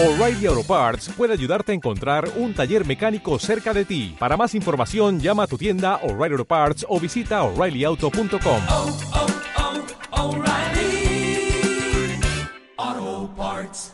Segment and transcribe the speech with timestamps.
[0.00, 4.14] O'Reilly Auto Parts puede ayudarte a encontrar un taller mecánico cerca de ti.
[4.16, 8.62] Para más información, llama a tu tienda O'Reilly Auto Parts o visita oreillyauto.com.
[8.68, 8.96] oh,
[12.86, 13.92] oh, Parts.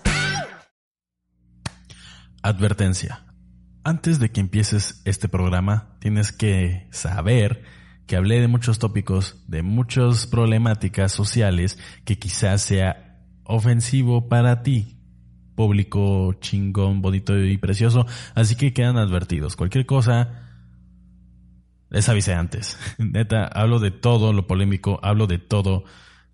[2.43, 3.25] Advertencia.
[3.83, 7.63] Antes de que empieces este programa, tienes que saber
[8.07, 15.01] que hablé de muchos tópicos, de muchas problemáticas sociales que quizás sea ofensivo para ti,
[15.55, 19.57] público chingón, bonito y precioso, así que quedan advertidos.
[19.57, 20.51] Cualquier cosa,
[21.91, 22.79] les avisé antes.
[22.99, 25.85] Neta, hablo de todo lo polémico, hablo de todo,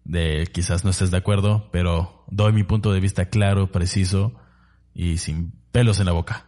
[0.05, 4.35] de quizás no estés de acuerdo, pero doy mi punto de vista claro, preciso
[4.95, 6.47] y sin pelos en la boca.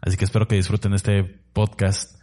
[0.00, 1.22] Así que espero que disfruten este
[1.52, 2.18] podcast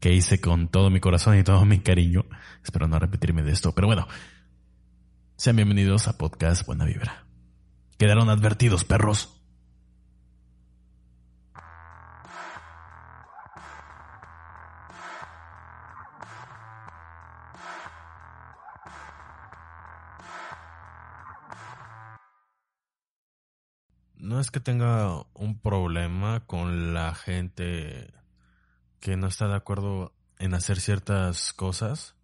[0.00, 2.26] que hice con todo mi corazón y todo mi cariño.
[2.64, 4.08] Espero no repetirme de esto, pero bueno.
[5.36, 7.31] Sean bienvenidos a Podcast Buena Vibra.
[8.02, 9.40] Quedaron advertidos, perros.
[24.16, 28.12] No es que tenga un problema con la gente
[28.98, 32.16] que no está de acuerdo en hacer ciertas cosas,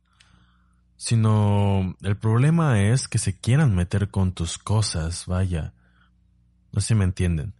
[0.98, 5.72] sino el problema es que se quieran meter con tus cosas, vaya.
[6.72, 7.54] No sé si me entienden.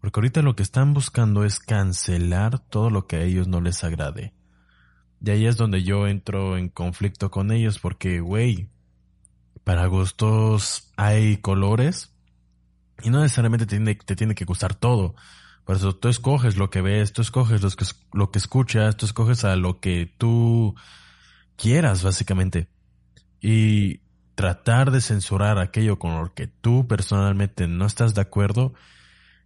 [0.00, 3.82] Porque ahorita lo que están buscando es cancelar todo lo que a ellos no les
[3.82, 4.34] agrade.
[5.24, 8.68] Y ahí es donde yo entro en conflicto con ellos porque, güey,
[9.64, 12.14] para gustos hay colores
[13.02, 15.14] y no necesariamente te tiene, te tiene que gustar todo.
[15.64, 19.44] Por eso tú escoges lo que ves, tú escoges que, lo que escuchas, tú escoges
[19.44, 20.74] a lo que tú
[21.58, 22.70] quieras, básicamente.
[23.40, 23.98] Y
[24.34, 28.72] tratar de censurar aquello con lo que tú personalmente no estás de acuerdo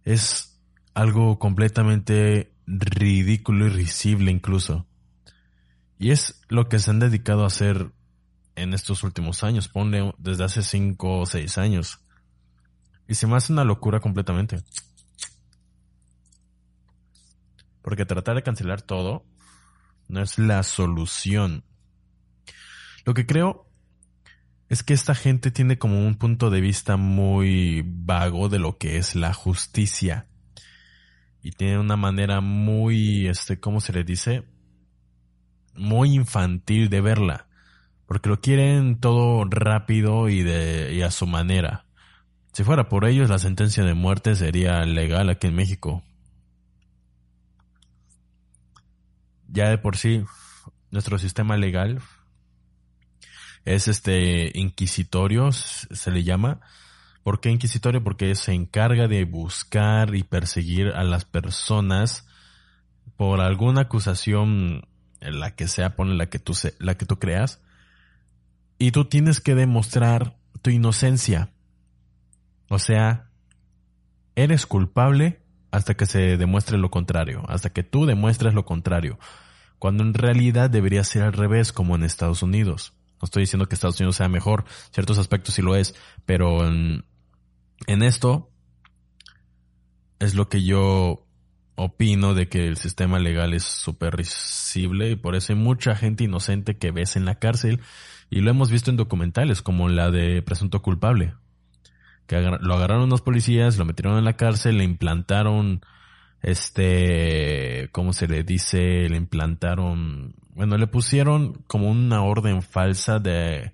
[0.05, 0.61] es
[0.93, 4.87] algo completamente ridículo y risible incluso.
[5.97, 7.91] Y es lo que se han dedicado a hacer
[8.55, 11.99] en estos últimos años, ponle desde hace cinco o seis años.
[13.07, 14.63] Y se me hace una locura completamente.
[17.81, 19.25] Porque tratar de cancelar todo
[20.07, 21.63] no es la solución.
[23.05, 23.67] Lo que creo
[24.69, 28.97] es que esta gente tiene como un punto de vista muy vago de lo que
[28.97, 30.27] es la justicia.
[31.41, 34.43] Y tiene una manera muy, este, ¿cómo se le dice?
[35.75, 37.47] Muy infantil de verla.
[38.07, 41.85] Porque lo quieren todo rápido y de, y a su manera.
[42.53, 46.03] Si fuera por ellos, la sentencia de muerte sería legal aquí en México.
[49.47, 50.23] Ya de por sí,
[50.89, 52.01] nuestro sistema legal
[53.65, 56.59] es este inquisitorio, se le llama.
[57.23, 58.03] ¿Por qué inquisitorio?
[58.03, 62.27] Porque se encarga de buscar y perseguir a las personas
[63.15, 64.87] por alguna acusación,
[65.21, 67.61] la que sea, pone la que tú, la que tú creas.
[68.77, 71.53] Y tú tienes que demostrar tu inocencia.
[72.69, 73.29] O sea,
[74.35, 75.41] eres culpable
[75.71, 79.17] hasta que se demuestre lo contrario, hasta que tú demuestres lo contrario,
[79.79, 82.93] cuando en realidad debería ser al revés como en Estados Unidos.
[83.23, 85.95] No estoy diciendo que Estados Unidos sea mejor, ciertos aspectos sí lo es,
[86.25, 87.05] pero en,
[87.87, 88.51] esto
[90.19, 91.25] es lo que yo
[91.75, 96.25] opino de que el sistema legal es súper risible y por eso hay mucha gente
[96.25, 97.79] inocente que ves en la cárcel
[98.29, 101.33] y lo hemos visto en documentales como la de Presunto Culpable,
[102.27, 105.79] que lo agarraron unos policías, lo metieron en la cárcel, le implantaron,
[106.43, 109.07] este, ¿cómo se le dice?
[109.09, 113.71] Le implantaron, bueno, le pusieron como una orden falsa de,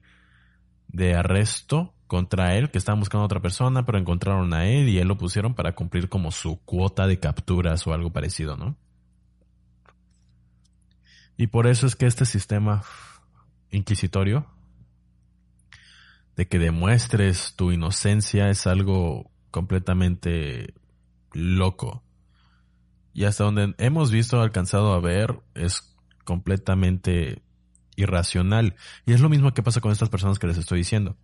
[0.88, 5.00] de arresto contra él, que estaban buscando a otra persona, pero encontraron a él y
[5.00, 8.78] él lo pusieron para cumplir como su cuota de capturas o algo parecido, ¿no?
[11.38, 12.84] Y por eso es que este sistema
[13.72, 14.46] inquisitorio
[16.36, 20.74] de que demuestres tu inocencia es algo completamente
[21.34, 22.04] loco.
[23.20, 25.94] Y hasta donde hemos visto, alcanzado a ver, es
[26.24, 27.44] completamente
[27.98, 28.78] irracional.
[29.06, 31.18] Y es lo mismo que pasa con estas personas que les estoy diciendo.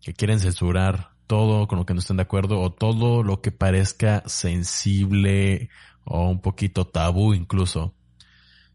[0.00, 3.52] Que quieren censurar todo con lo que no estén de acuerdo o todo lo que
[3.52, 5.68] parezca sensible
[6.04, 7.94] o un poquito tabú incluso.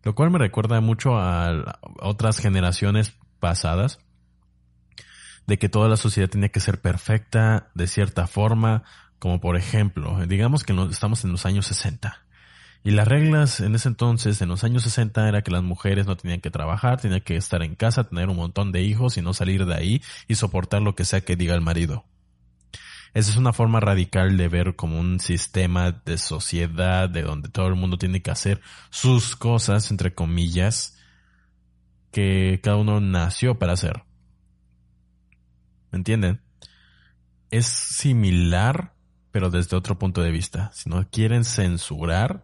[0.04, 3.98] Lo cual me recuerda mucho a otras generaciones pasadas
[5.48, 8.84] de que toda la sociedad tenía que ser perfecta de cierta forma,
[9.18, 12.24] como por ejemplo, digamos que estamos en los años 60.
[12.86, 16.18] Y las reglas en ese entonces, en los años 60, era que las mujeres no
[16.18, 19.34] tenían que trabajar, tenían que estar en casa, tener un montón de hijos y no
[19.34, 22.04] salir de ahí y soportar lo que sea que diga el marido.
[23.14, 27.68] Esa es una forma radical de ver como un sistema de sociedad de donde todo
[27.68, 28.60] el mundo tiene que hacer
[28.90, 30.98] sus cosas, entre comillas,
[32.12, 34.04] que cada uno nació para hacer.
[35.92, 36.42] ¿Me entienden?
[37.50, 38.94] Es similar,
[39.32, 40.72] pero desde otro punto de vista.
[40.74, 42.44] Si no quieren censurar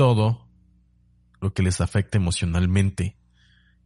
[0.00, 0.48] todo
[1.42, 3.18] lo que les afecta emocionalmente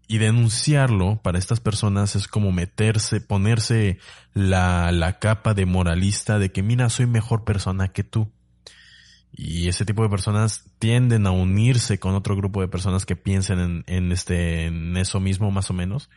[0.06, 3.98] y denunciarlo para estas personas es como meterse, ponerse
[4.32, 8.30] la, la capa de moralista de que mira, soy mejor persona que tú.
[9.32, 13.58] Y ese tipo de personas tienden a unirse con otro grupo de personas que piensen
[13.58, 16.10] en, en este, en eso mismo más o menos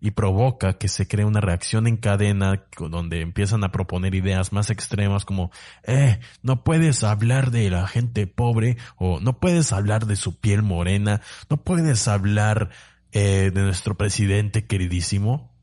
[0.00, 4.70] y provoca que se cree una reacción en cadena donde empiezan a proponer ideas más
[4.70, 5.50] extremas como,
[5.84, 10.62] eh, no puedes hablar de la gente pobre o no puedes hablar de su piel
[10.62, 12.70] morena, no puedes hablar
[13.12, 15.54] eh, de nuestro presidente queridísimo.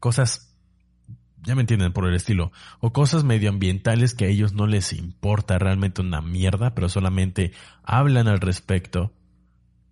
[0.00, 0.56] Cosas,
[1.42, 5.58] ya me entienden por el estilo, o cosas medioambientales que a ellos no les importa
[5.58, 7.52] realmente una mierda, pero solamente
[7.84, 9.12] hablan al respecto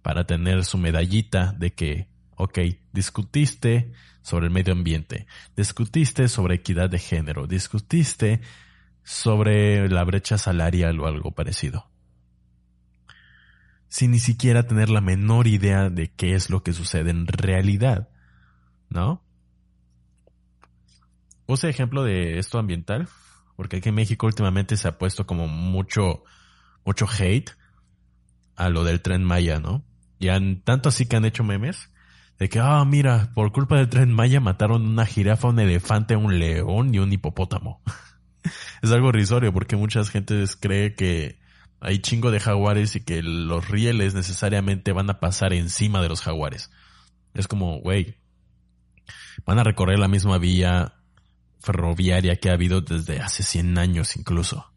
[0.03, 2.09] para tener su medallita de que,
[2.39, 2.59] ok,
[2.93, 3.93] discutiste
[4.23, 5.27] sobre el medio ambiente,
[5.57, 8.41] discutiste sobre equidad de género, discutiste
[9.03, 11.91] sobre la brecha salarial o algo parecido
[13.89, 18.09] sin ni siquiera tener la menor idea de qué es lo que sucede en realidad,
[18.91, 19.23] ¿no?
[21.47, 23.09] Puse ejemplo de esto ambiental,
[23.57, 26.23] porque aquí en México últimamente se ha puesto como mucho,
[26.85, 27.51] mucho hate
[28.57, 29.85] a lo del tren Maya, ¿no?
[30.19, 31.91] Y han, tanto así que han hecho memes
[32.39, 36.39] de que, ah, mira, por culpa del tren Maya mataron una jirafa, un elefante, un
[36.39, 37.83] león y un hipopótamo.
[38.83, 41.39] es algo risorio porque muchas gentes cree que
[41.81, 46.21] hay chingo de jaguares y que los rieles necesariamente van a pasar encima de los
[46.21, 46.71] jaguares.
[47.35, 48.17] Es como, güey,
[49.45, 50.95] van a recorrer la misma vía
[51.61, 54.73] ferroviaria que ha habido desde hace 100 años incluso.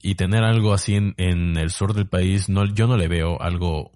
[0.00, 3.40] Y tener algo así en, en el sur del país, no, yo no le veo
[3.40, 3.92] algo,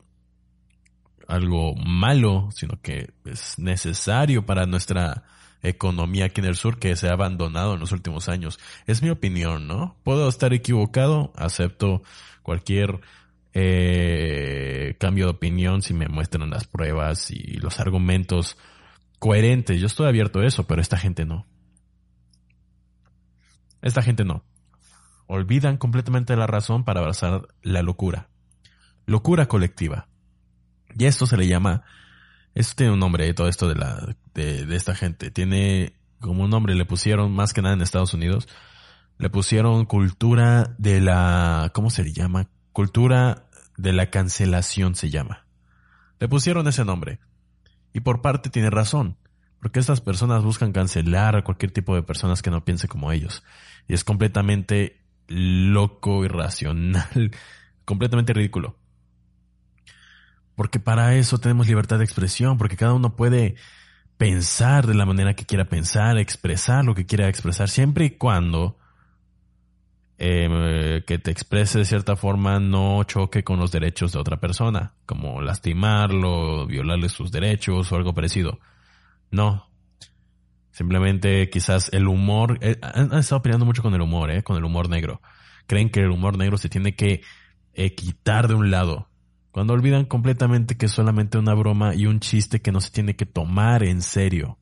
[1.26, 5.25] algo malo, sino que es necesario para nuestra
[5.62, 8.58] economía aquí en el sur que se ha abandonado en los últimos años.
[8.87, 9.96] Es mi opinión, ¿no?
[10.05, 12.02] Puedo estar equivocado, acepto
[12.43, 13.00] cualquier
[13.55, 18.56] eh, cambio de opinión si me muestran las pruebas y los argumentos
[19.19, 19.81] coherentes.
[19.81, 21.46] Yo estoy abierto a eso, pero esta gente no.
[23.82, 24.44] Esta gente no.
[25.26, 28.28] Olvidan completamente la razón para abrazar la locura.
[29.06, 30.08] Locura colectiva.
[30.98, 31.84] Y esto se le llama
[32.56, 35.31] esto tiene un nombre, todo esto de la, de, de esta gente.
[35.31, 38.48] Tiene como un nombre, le pusieron más que nada en Estados Unidos.
[39.19, 42.48] Le pusieron cultura de la, ¿cómo se le llama?
[42.72, 45.44] Cultura de la cancelación se llama.
[46.19, 47.20] Le pusieron ese nombre.
[47.92, 49.19] Y por parte tiene razón.
[49.60, 53.44] Porque estas personas buscan cancelar a cualquier tipo de personas que no piense como ellos.
[53.87, 57.32] Y es completamente loco, irracional,
[57.84, 58.78] completamente ridículo.
[60.56, 63.54] Porque para eso tenemos libertad de expresión, porque cada uno puede
[64.16, 68.78] pensar de la manera que quiera pensar, expresar lo que quiera expresar, siempre y cuando
[70.18, 74.94] eh, que te exprese de cierta forma no choque con los derechos de otra persona,
[75.04, 78.58] como lastimarlo, violarle sus derechos o algo parecido.
[79.30, 79.68] No.
[80.70, 84.64] Simplemente quizás el humor, eh, han, estado peleando mucho con el humor, eh, con el
[84.64, 85.20] humor negro.
[85.66, 87.20] Creen que el humor negro se tiene que
[87.94, 89.10] quitar de un lado
[89.56, 93.16] cuando olvidan completamente que es solamente una broma y un chiste que no se tiene
[93.16, 94.58] que tomar en serio.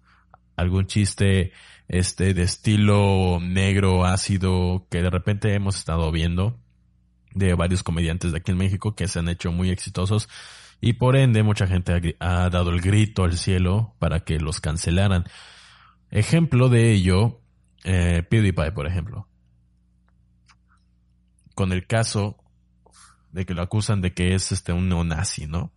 [0.54, 1.50] Algún chiste
[1.88, 6.60] este de estilo negro, ácido, que de repente hemos estado viendo
[7.32, 10.28] de varios comediantes de aquí en México que se han hecho muy exitosos
[10.80, 15.24] y por ende mucha gente ha, dado el grito al cielo para que los cancelaran.
[16.12, 17.40] Ejemplo de ello,
[17.82, 19.26] eh, PewDiePie, por ejemplo.
[21.56, 22.43] Con el caso
[23.34, 25.72] de que lo acusan de que es este un neonazi, ¿no?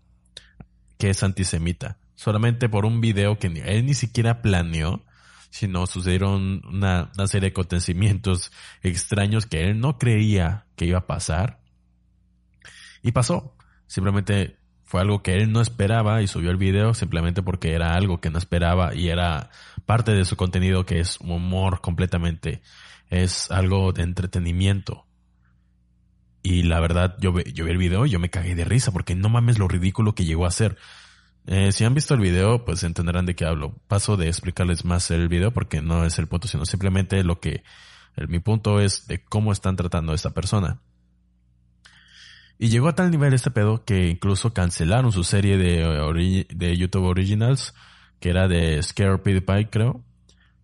[0.99, 1.97] Que es antisemita.
[2.13, 5.03] Solamente por un video que él ni siquiera planeó,
[5.49, 8.51] sino sucedieron una, una serie de acontecimientos
[8.83, 11.59] extraños que él no creía que iba a pasar.
[13.01, 13.55] Y pasó.
[13.87, 18.21] Simplemente fue algo que él no esperaba y subió el video simplemente porque era algo
[18.21, 19.49] que no esperaba y era
[19.87, 22.61] parte de su contenido que es humor completamente.
[23.09, 25.06] Es algo de entretenimiento.
[26.43, 29.15] Y la verdad, yo, yo vi el video y yo me cagué de risa porque
[29.15, 30.77] no mames lo ridículo que llegó a ser.
[31.45, 33.75] Eh, si han visto el video, pues entenderán de qué hablo.
[33.87, 37.63] Paso de explicarles más el video porque no es el punto, sino simplemente lo que
[38.27, 40.81] mi punto es de cómo están tratando a esta persona.
[42.59, 47.05] Y llegó a tal nivel este pedo que incluso cancelaron su serie de, de YouTube
[47.05, 47.75] Originals,
[48.19, 50.03] que era de Scare PewDiePie, creo.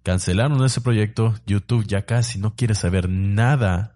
[0.01, 1.35] cancelaron ese proyecto.
[1.45, 3.92] YouTube ya casi no quiere saber nada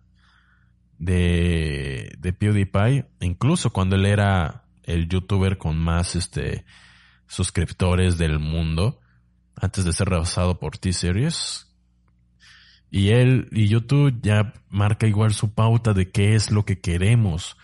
[0.99, 3.05] de, de PewDiePie.
[3.19, 6.65] Incluso cuando él era el youtuber con más este,
[7.27, 8.99] suscriptores del mundo.
[9.55, 11.67] Antes de ser rebasado por T-Series.
[12.89, 17.57] Y él y YouTube ya marca igual su pauta de qué es lo que queremos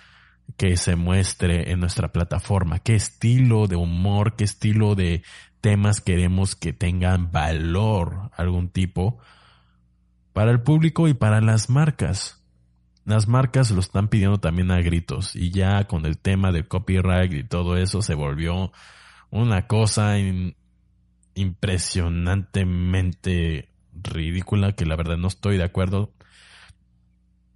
[0.58, 5.24] que se muestre en nuestra plataforma, qué estilo de humor, qué estilo de
[5.62, 9.20] temas queremos que tengan valor algún tipo
[10.34, 12.43] para el público y para las marcas.
[13.06, 17.34] Las marcas lo están pidiendo también a gritos y ya con el tema del copyright
[17.34, 18.72] y todo eso se volvió
[19.30, 20.16] una cosa
[21.36, 26.14] impresionantemente ridícula que la verdad no estoy de acuerdo.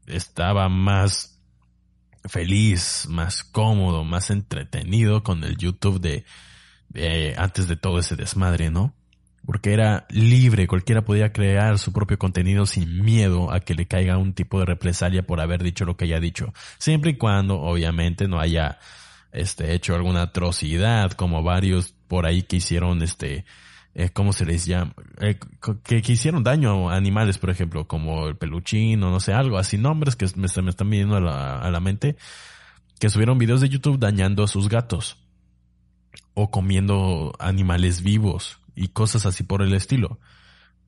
[0.05, 1.41] Estaba más
[2.25, 6.25] feliz, más cómodo, más entretenido con el YouTube de,
[7.37, 8.96] antes de todo ese desmadre, ¿no?
[9.47, 14.17] Porque era libre, cualquiera podía crear su propio contenido sin miedo a que le caiga
[14.17, 16.53] un tipo de represalia por haber dicho lo que haya dicho.
[16.77, 18.77] Siempre y cuando, obviamente, no haya
[19.31, 23.45] este, hecho alguna atrocidad, como varios por ahí que hicieron este,
[23.95, 24.93] eh, ¿cómo se les llama?
[25.21, 25.39] Eh,
[25.83, 29.57] que, que, hicieron daño a animales, por ejemplo, como el peluchín o no sé, algo
[29.57, 32.17] así, nombres que me, están viniendo a la, a la mente,
[32.99, 35.17] que subieron videos de YouTube dañando a sus gatos
[36.33, 40.19] o comiendo animales vivos y cosas así por el estilo.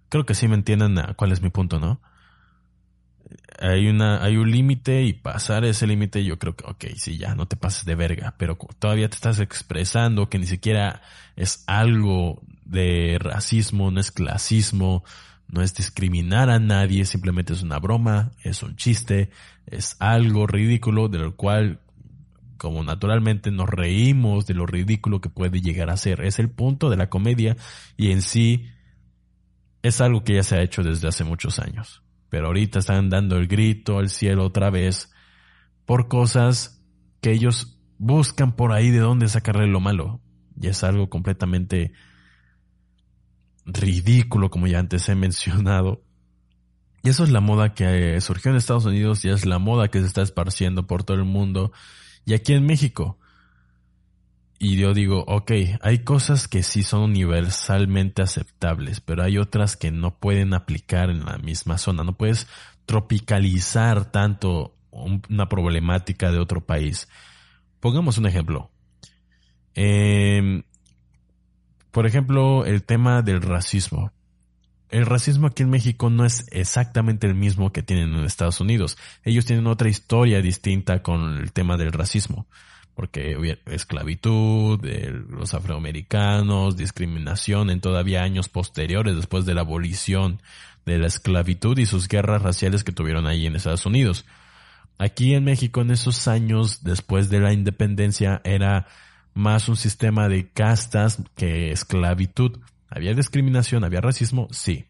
[0.09, 1.99] Creo que sí me entienden a cuál es mi punto, ¿no?
[3.59, 7.35] Hay una, hay un límite y pasar ese límite yo creo que, ok, sí, ya,
[7.35, 11.01] no te pases de verga, pero todavía te estás expresando que ni siquiera
[11.35, 15.03] es algo de racismo, no es clasismo,
[15.47, 19.31] no es discriminar a nadie, simplemente es una broma, es un chiste,
[19.65, 21.79] es algo ridículo de lo cual,
[22.59, 26.21] como naturalmente nos reímos de lo ridículo que puede llegar a ser.
[26.21, 27.57] Es el punto de la comedia
[27.97, 28.67] y en sí
[29.81, 32.03] es algo que ya se ha hecho desde hace muchos años.
[32.29, 35.11] Pero ahorita están dando el grito al cielo otra vez
[35.85, 36.85] por cosas
[37.21, 40.21] que ellos buscan por ahí de dónde sacarle lo malo.
[40.61, 41.93] Y es algo completamente
[43.65, 46.03] ridículo, como ya antes he mencionado.
[47.03, 49.87] Y eso es la moda que eh, surgió en Estados Unidos y es la moda
[49.87, 51.71] que se está esparciendo por todo el mundo
[52.25, 53.17] y aquí en México.
[54.61, 59.89] Y yo digo, ok, hay cosas que sí son universalmente aceptables, pero hay otras que
[59.89, 62.03] no pueden aplicar en la misma zona.
[62.03, 62.47] No puedes
[62.85, 67.07] tropicalizar tanto una problemática de otro país.
[67.79, 68.69] Pongamos un ejemplo.
[69.75, 70.63] Eh,
[71.91, 74.11] por ejemplo, el tema del racismo.
[74.89, 78.97] El racismo aquí en México no es exactamente el mismo que tienen en Estados Unidos.
[79.23, 82.47] Ellos tienen otra historia distinta con el tema del racismo.
[82.95, 84.81] Porque esclavitud,
[85.29, 90.41] los afroamericanos, discriminación en todavía años posteriores después de la abolición
[90.85, 94.25] de la esclavitud y sus guerras raciales que tuvieron ahí en Estados Unidos.
[94.97, 98.87] Aquí en México en esos años después de la independencia era
[99.33, 102.59] más un sistema de castas que esclavitud.
[102.89, 103.83] ¿Había discriminación?
[103.83, 104.47] ¿Había racismo?
[104.51, 104.85] Sí.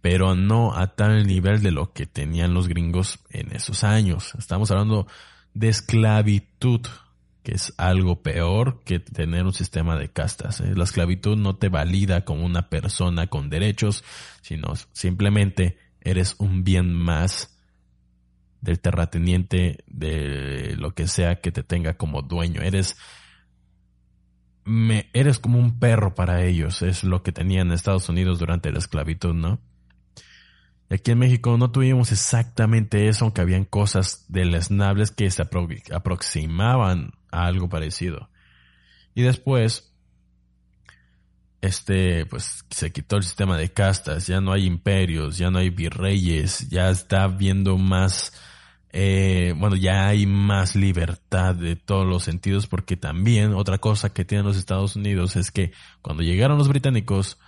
[0.00, 4.34] Pero no a tal nivel de lo que tenían los gringos en esos años.
[4.38, 5.06] Estamos hablando
[5.54, 6.82] de esclavitud,
[7.42, 10.60] que es algo peor que tener un sistema de castas.
[10.60, 10.74] ¿eh?
[10.76, 14.04] La esclavitud no te valida como una persona con derechos,
[14.42, 17.56] sino simplemente eres un bien más
[18.60, 22.62] del terrateniente, de lo que sea que te tenga como dueño.
[22.62, 22.96] Eres,
[24.66, 28.72] me, eres como un perro para ellos, es lo que tenían en Estados Unidos durante
[28.72, 29.60] la esclavitud, ¿no?
[30.90, 35.42] Y aquí en México no tuvimos exactamente eso, aunque habían cosas deleznables que se
[35.92, 38.28] aproximaban a algo parecido.
[39.14, 39.94] Y después,
[41.60, 45.70] este, pues se quitó el sistema de castas, ya no hay imperios, ya no hay
[45.70, 48.32] virreyes, ya está viendo más
[48.98, 54.24] eh, bueno, ya hay más libertad de todos los sentidos porque también otra cosa que
[54.24, 57.38] tienen los Estados Unidos es que cuando llegaron los británicos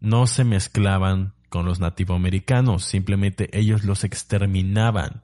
[0.00, 5.22] no se mezclaban con los nativoamericanos, simplemente ellos los exterminaban.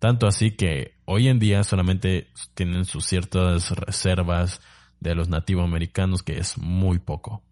[0.00, 4.60] Tanto así que hoy en día solamente tienen sus ciertas reservas
[4.98, 7.44] de los nativoamericanos que es muy poco.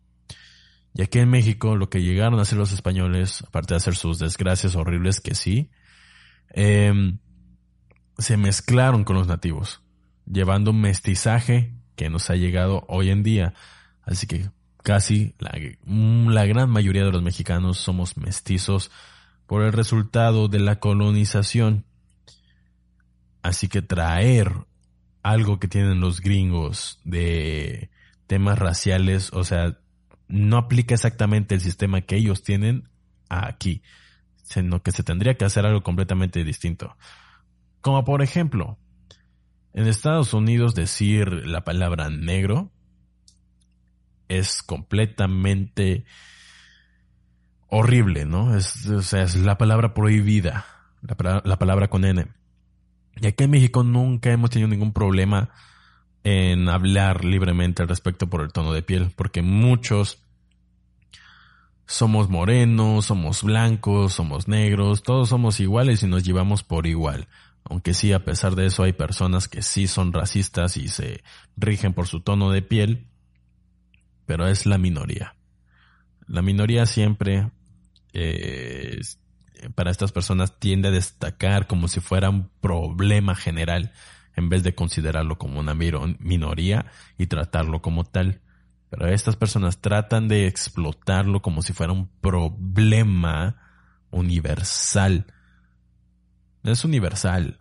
[0.92, 4.18] Y aquí en México lo que llegaron a hacer los españoles, aparte de hacer sus
[4.18, 5.70] desgracias horribles que sí,
[6.52, 7.16] eh,
[8.18, 9.82] se mezclaron con los nativos,
[10.26, 13.54] llevando un mestizaje que nos ha llegado hoy en día.
[14.02, 14.50] Así que
[14.82, 15.52] casi la,
[15.86, 18.90] la, gran mayoría de los mexicanos somos mestizos
[19.46, 21.84] por el resultado de la colonización.
[23.42, 24.52] Así que traer
[25.22, 27.90] algo que tienen los gringos de
[28.26, 29.78] temas raciales, o sea,
[30.28, 32.88] no aplica exactamente el sistema que ellos tienen
[33.28, 33.82] aquí,
[34.42, 36.96] sino que se tendría que hacer algo completamente distinto.
[37.84, 38.78] Como por ejemplo,
[39.74, 42.72] en Estados Unidos decir la palabra negro
[44.26, 46.06] es completamente
[47.68, 48.56] horrible, ¿no?
[48.56, 50.64] Es, o sea, es la palabra prohibida,
[51.02, 52.26] la, la palabra con N.
[53.16, 55.50] Y aquí en México nunca hemos tenido ningún problema
[56.22, 60.24] en hablar libremente al respecto por el tono de piel, porque muchos
[61.84, 67.28] somos morenos, somos blancos, somos negros, todos somos iguales y nos llevamos por igual.
[67.64, 71.22] Aunque sí, a pesar de eso, hay personas que sí son racistas y se
[71.56, 73.06] rigen por su tono de piel,
[74.26, 75.34] pero es la minoría.
[76.26, 77.50] La minoría siempre
[78.12, 79.00] eh,
[79.74, 83.92] para estas personas tiende a destacar como si fuera un problema general
[84.36, 86.86] en vez de considerarlo como una minoría
[87.18, 88.40] y tratarlo como tal.
[88.90, 93.56] Pero estas personas tratan de explotarlo como si fuera un problema
[94.10, 95.26] universal.
[96.64, 97.58] Es universal.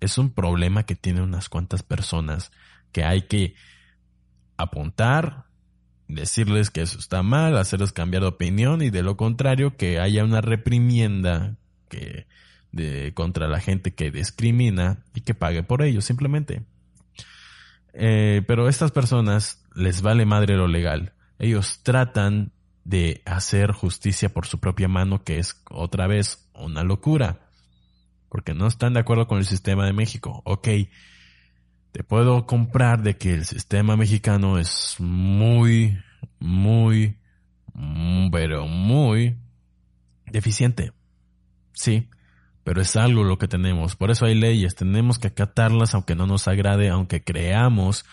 [0.00, 2.50] Es un problema que tiene unas cuantas personas
[2.92, 3.54] que hay que
[4.56, 5.46] apuntar,
[6.08, 10.24] decirles que eso está mal, hacerles cambiar de opinión y de lo contrario que haya
[10.24, 11.56] una reprimienda
[11.88, 12.26] que
[12.72, 16.64] de contra la gente que discrimina y que pague por ello simplemente.
[17.92, 21.12] Eh, pero a estas personas les vale madre lo legal.
[21.38, 22.52] Ellos tratan
[22.84, 27.43] de hacer justicia por su propia mano, que es otra vez una locura.
[28.34, 30.42] Porque no están de acuerdo con el sistema de México.
[30.44, 30.66] Ok,
[31.92, 36.02] te puedo comprar de que el sistema mexicano es muy,
[36.40, 37.16] muy,
[38.32, 39.38] pero muy
[40.26, 40.92] deficiente.
[41.74, 42.08] Sí,
[42.64, 43.94] pero es algo lo que tenemos.
[43.94, 48.04] Por eso hay leyes, tenemos que acatarlas aunque no nos agrade, aunque creamos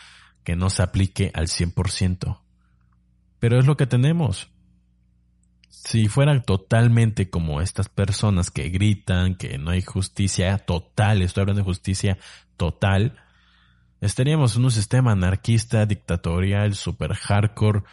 [0.44, 2.44] que no se aplique al 100%.
[3.40, 4.52] Pero es lo que tenemos.
[5.72, 11.62] Si fuera totalmente como estas personas que gritan que no hay justicia total, estoy hablando
[11.62, 12.18] de justicia
[12.58, 13.16] total,
[14.02, 17.84] estaríamos en un sistema anarquista, dictatorial, super hardcore,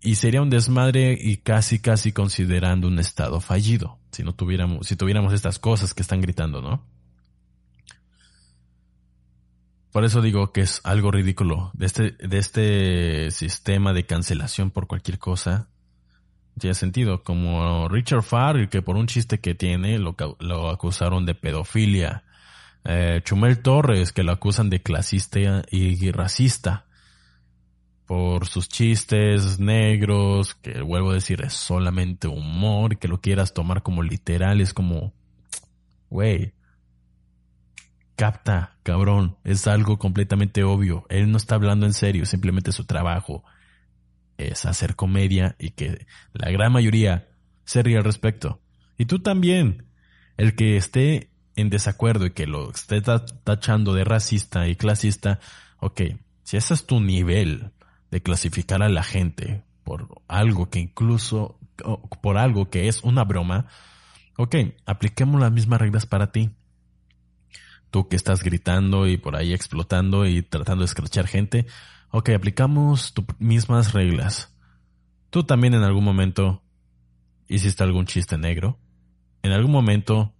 [0.00, 4.96] y sería un desmadre y casi casi considerando un estado fallido si no tuviéramos si
[4.96, 6.84] tuviéramos estas cosas que están gritando no
[9.92, 14.88] por eso digo que es algo ridículo de este de este sistema de cancelación por
[14.88, 15.68] cualquier cosa
[16.58, 20.14] tiene sentido como Richard Farr que por un chiste que tiene lo,
[20.70, 22.24] acusaron de pedofilia.
[22.84, 25.38] Eh, Chumel Torres que lo acusan de clasista
[25.70, 26.86] y racista
[28.12, 33.82] por sus chistes negros, que vuelvo a decir es solamente humor, que lo quieras tomar
[33.82, 35.14] como literal, es como,
[36.10, 36.52] güey,
[38.16, 43.44] capta, cabrón, es algo completamente obvio, él no está hablando en serio, simplemente su trabajo
[44.48, 47.28] es hacer comedia y que la gran mayoría
[47.64, 48.60] se ríe al respecto.
[48.98, 49.86] Y tú también,
[50.36, 55.40] el que esté en desacuerdo y que lo esté tachando de racista y clasista,
[55.78, 56.02] ok,
[56.42, 57.72] si ese es tu nivel
[58.10, 61.58] de clasificar a la gente por algo que incluso,
[62.22, 63.66] por algo que es una broma,
[64.36, 66.50] ok, apliquemos las mismas reglas para ti.
[67.92, 71.66] Tú que estás gritando y por ahí explotando y tratando de escrachar gente,
[72.10, 74.52] ok, aplicamos tus mismas reglas.
[75.30, 76.64] Tú también en algún momento
[77.46, 78.80] hiciste algún chiste negro.
[79.44, 80.34] En algún momento,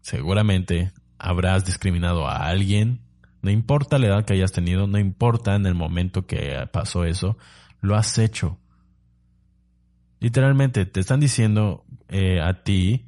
[0.00, 3.02] seguramente, habrás discriminado a alguien
[3.42, 7.36] no importa la edad que hayas tenido, no importa en el momento que pasó eso,
[7.80, 8.58] lo has hecho.
[10.20, 13.06] Literalmente te están diciendo eh, a ti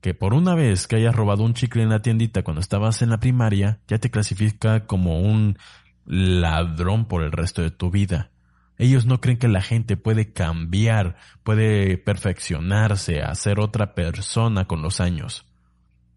[0.00, 3.10] que por una vez que hayas robado un chicle en la tiendita cuando estabas en
[3.10, 5.58] la primaria, ya te clasifica como un
[6.06, 8.30] ladrón por el resto de tu vida.
[8.76, 14.82] Ellos no creen que la gente puede cambiar, puede perfeccionarse, a ser otra persona con
[14.82, 15.48] los años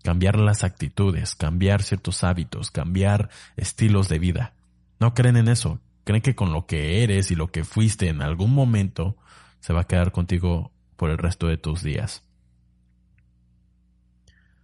[0.02, 4.54] cambiar las actitudes, cambiar ciertos hábitos, cambiar estilos de vida.
[5.00, 5.80] No creen en eso.
[6.04, 9.16] Creen que con lo que eres y lo que fuiste en algún momento
[9.60, 12.24] se va a quedar contigo por el resto de tus días.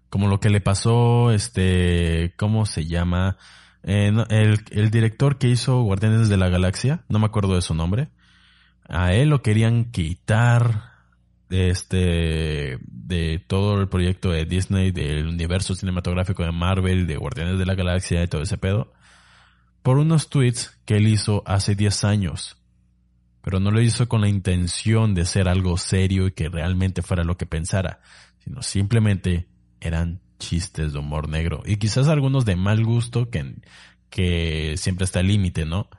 [0.10, 3.38] Como lo que le pasó, este, ¿cómo se llama?
[3.84, 7.74] Eh, el, el director que hizo Guardianes de la Galaxia, no me acuerdo de su
[7.74, 8.10] nombre.
[8.88, 10.98] A él lo querían quitar
[11.50, 17.66] este de todo el proyecto de Disney, del universo cinematográfico de Marvel, de Guardianes de
[17.66, 18.94] la Galaxia y todo ese pedo,
[19.82, 22.58] por unos tweets que él hizo hace 10 años.
[23.42, 27.24] Pero no lo hizo con la intención de ser algo serio y que realmente fuera
[27.24, 28.02] lo que pensara,
[28.40, 29.48] sino simplemente
[29.82, 33.56] eran chistes de humor negro y quizás algunos de mal gusto que,
[34.10, 35.90] que siempre está al límite, ¿no?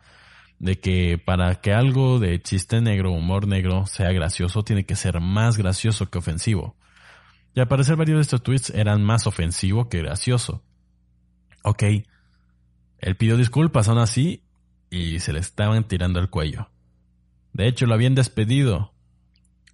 [0.59, 5.21] de que para que algo de chiste negro, humor negro, sea gracioso, tiene que ser
[5.21, 6.77] más gracioso que ofensivo.
[7.55, 10.65] Y al parecer varios de estos tweets eran más ofensivo que gracioso.
[11.63, 11.83] Ok,
[12.99, 14.45] él pidió disculpas aún así
[14.91, 16.71] y se le estaban tirando el cuello.
[17.53, 18.95] De hecho, lo habían despedido,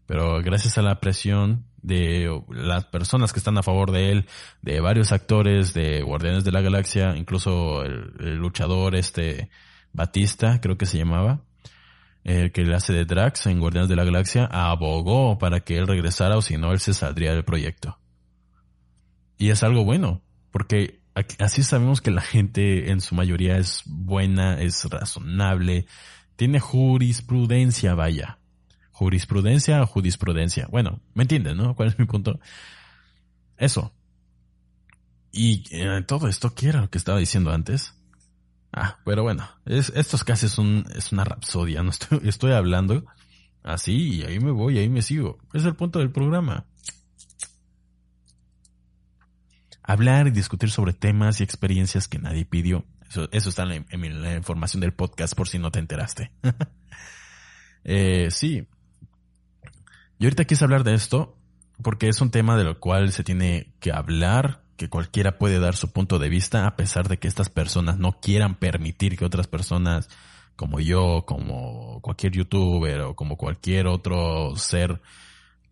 [0.06, 4.26] pero gracias a la presión de las personas que están a favor de él,
[4.62, 9.50] de varios actores de Guardianes de la Galaxia, incluso el, luchador este
[9.92, 11.42] Batista, creo que se llamaba,
[12.24, 15.86] el que le hace de Drax en Guardianes de la Galaxia, abogó para que él
[15.86, 17.98] regresara o si no él se saldría del proyecto.
[19.36, 21.00] Y es algo bueno, porque
[21.38, 25.86] así sabemos que la gente en su mayoría es buena, es razonable,
[26.36, 28.38] tiene jurisprudencia, vaya.
[28.94, 30.68] Jurisprudencia o jurisprudencia.
[30.70, 31.74] Bueno, ¿me entienden, no?
[31.74, 32.38] ¿Cuál es mi punto?
[33.56, 33.92] Eso.
[35.32, 37.92] Y eh, todo esto, ¿qué era lo que estaba diciendo antes?
[38.72, 39.90] Ah, pero bueno, es,
[40.24, 43.04] casi es, un, es una rapsodia, no estoy, estoy hablando
[43.64, 45.38] así y ahí me voy, ahí me sigo.
[45.52, 46.66] Es el punto del programa.
[49.82, 52.84] Hablar y discutir sobre temas y experiencias que nadie pidió.
[53.08, 56.30] Eso, eso está en la, información del podcast por si no te enteraste.
[57.84, 58.68] eh, sí.
[60.18, 61.36] Yo ahorita quise hablar de esto
[61.82, 65.76] porque es un tema de lo cual se tiene que hablar que cualquiera puede dar
[65.76, 69.46] su punto de vista a pesar de que estas personas no quieran permitir que otras
[69.46, 70.08] personas
[70.56, 75.00] como yo, como cualquier youtuber o como cualquier otro ser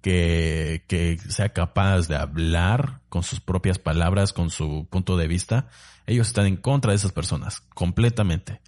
[0.00, 5.68] que, que sea capaz de hablar con sus propias palabras, con su punto de vista,
[6.06, 8.60] ellos están en contra de esas personas, completamente.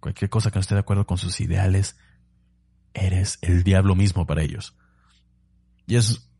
[0.00, 1.98] Cualquier cosa que no esté de acuerdo con sus ideales,
[2.94, 4.74] eres el diablo mismo para ellos.
[5.90, 6.30] Y es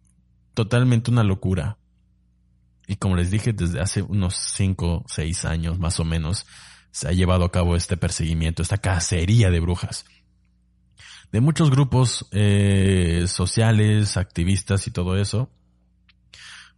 [0.55, 1.77] totalmente una locura.
[2.87, 6.47] Y como les dije, desde hace unos 5, 6 años más o menos,
[6.93, 10.05] se ha llevado a cabo este perseguimiento, esta cacería de brujas.
[11.33, 15.51] De muchos grupos eh, sociales, activistas y todo eso,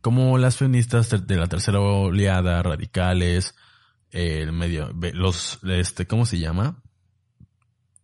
[0.01, 3.55] como las feministas de la tercera oleada, radicales,
[4.13, 6.83] el medio, los, este, ¿cómo se llama?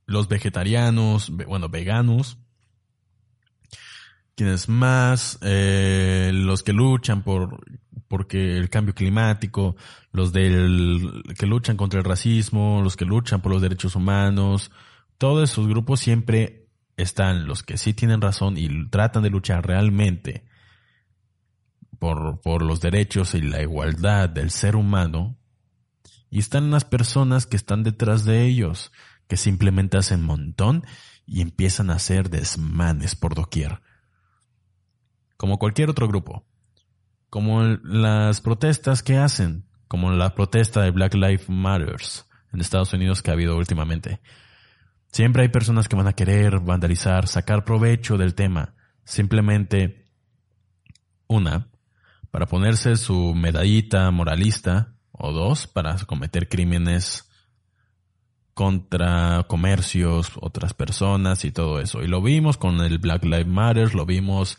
[0.04, 2.37] Los vegetarianos, bueno, veganos,
[4.38, 7.59] quienes más, eh, los que luchan por
[8.07, 9.74] porque el cambio climático,
[10.12, 14.70] los del que luchan contra el racismo, los que luchan por los derechos humanos,
[15.18, 20.44] todos esos grupos siempre están los que sí tienen razón y tratan de luchar realmente
[21.98, 25.37] por, por los derechos y la igualdad del ser humano.
[26.31, 28.92] Y están las personas que están detrás de ellos,
[29.27, 30.85] que simplemente hacen montón
[31.27, 33.81] y empiezan a hacer desmanes por doquier.
[35.38, 36.44] Como cualquier otro grupo
[37.31, 43.22] como las protestas que hacen, como la protesta de Black Lives Matters en Estados Unidos
[43.22, 44.20] que ha habido últimamente.
[45.12, 48.74] Siempre hay personas que van a querer vandalizar, sacar provecho del tema,
[49.05, 50.07] simplemente
[51.27, 51.68] una,
[52.31, 57.29] para ponerse su medallita moralista, o dos, para cometer crímenes
[58.55, 62.03] contra comercios, otras personas y todo eso.
[62.03, 64.59] Y lo vimos con el Black Lives Matter, lo vimos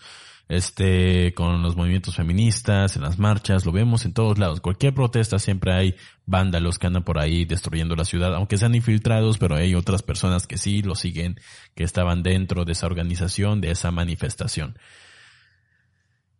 [0.50, 4.62] este, con los movimientos feministas, en las marchas, lo vemos en todos lados.
[4.62, 9.38] Cualquier protesta siempre hay vándalos que andan por ahí destruyendo la ciudad, aunque sean infiltrados,
[9.38, 11.40] pero hay otras personas que sí lo siguen,
[11.76, 14.80] que estaban dentro de esa organización, de esa manifestación.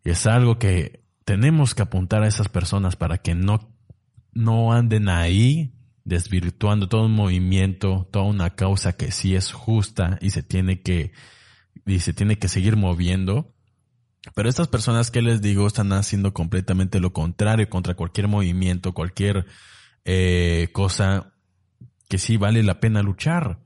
[0.04, 3.72] Y es algo que tenemos que apuntar a esas personas para que no,
[4.32, 10.30] no anden ahí desvirtuando todo un movimiento, toda una causa que sí es justa y
[10.30, 11.12] se tiene que,
[11.86, 13.54] y se tiene que seguir moviendo
[14.34, 19.46] pero estas personas que les digo están haciendo completamente lo contrario contra cualquier movimiento, cualquier
[20.04, 21.32] eh, cosa
[22.08, 23.60] que sí vale la pena luchar.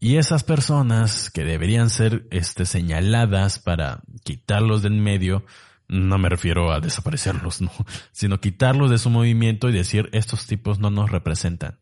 [0.00, 5.46] Y esas personas que deberían ser este, señaladas para quitarlos del medio,
[5.88, 7.70] no me refiero a desaparecerlos, no,
[8.12, 11.78] sino quitarlos de su movimiento y decir estos tipos no nos representan.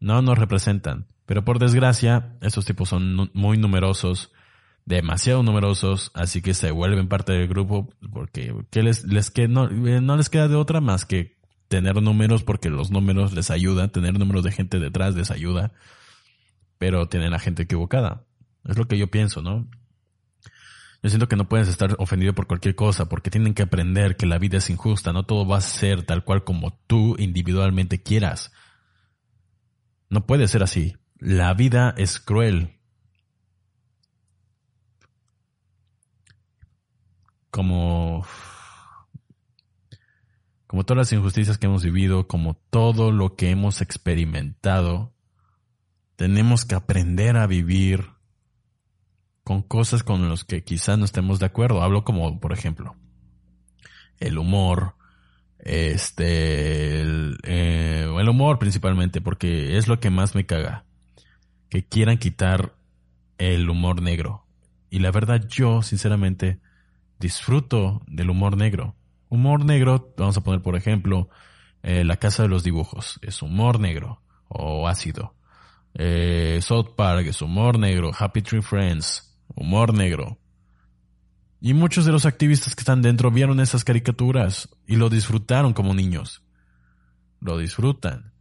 [0.00, 1.06] No nos representan.
[1.26, 4.32] Pero por desgracia, estos tipos son muy numerosos
[4.86, 9.68] demasiado numerosos, así que se vuelven parte del grupo porque ¿qué les, les que no,
[9.68, 13.90] eh, no les queda de otra más que tener números porque los números les ayudan,
[13.90, 15.72] tener números de gente detrás les ayuda,
[16.78, 18.24] pero tienen la gente equivocada.
[18.64, 19.68] Es lo que yo pienso, ¿no?
[21.02, 24.24] Yo siento que no puedes estar ofendido por cualquier cosa porque tienen que aprender que
[24.24, 28.52] la vida es injusta, no todo va a ser tal cual como tú individualmente quieras.
[30.08, 30.96] No puede ser así.
[31.18, 32.73] La vida es cruel,
[37.54, 38.26] como
[40.66, 45.14] como todas las injusticias que hemos vivido, como todo lo que hemos experimentado,
[46.16, 48.08] tenemos que aprender a vivir
[49.44, 51.80] con cosas con las que quizás no estemos de acuerdo.
[51.80, 52.96] Hablo como, por ejemplo,
[54.18, 54.96] el humor,
[55.60, 60.86] este, el, eh, el humor principalmente, porque es lo que más me caga.
[61.68, 62.74] Que quieran quitar
[63.38, 64.44] el humor negro.
[64.90, 66.58] Y la verdad, yo, sinceramente,
[67.24, 68.94] disfruto del humor negro.
[69.30, 71.30] Humor negro, vamos a poner por ejemplo,
[71.82, 75.34] eh, La Casa de los Dibujos, es humor negro o ácido.
[75.94, 80.38] Eh, South Park es humor negro, Happy Tree Friends, humor negro.
[81.62, 85.94] Y muchos de los activistas que están dentro vieron esas caricaturas y lo disfrutaron como
[85.94, 86.42] niños.
[87.40, 88.34] Lo disfrutan.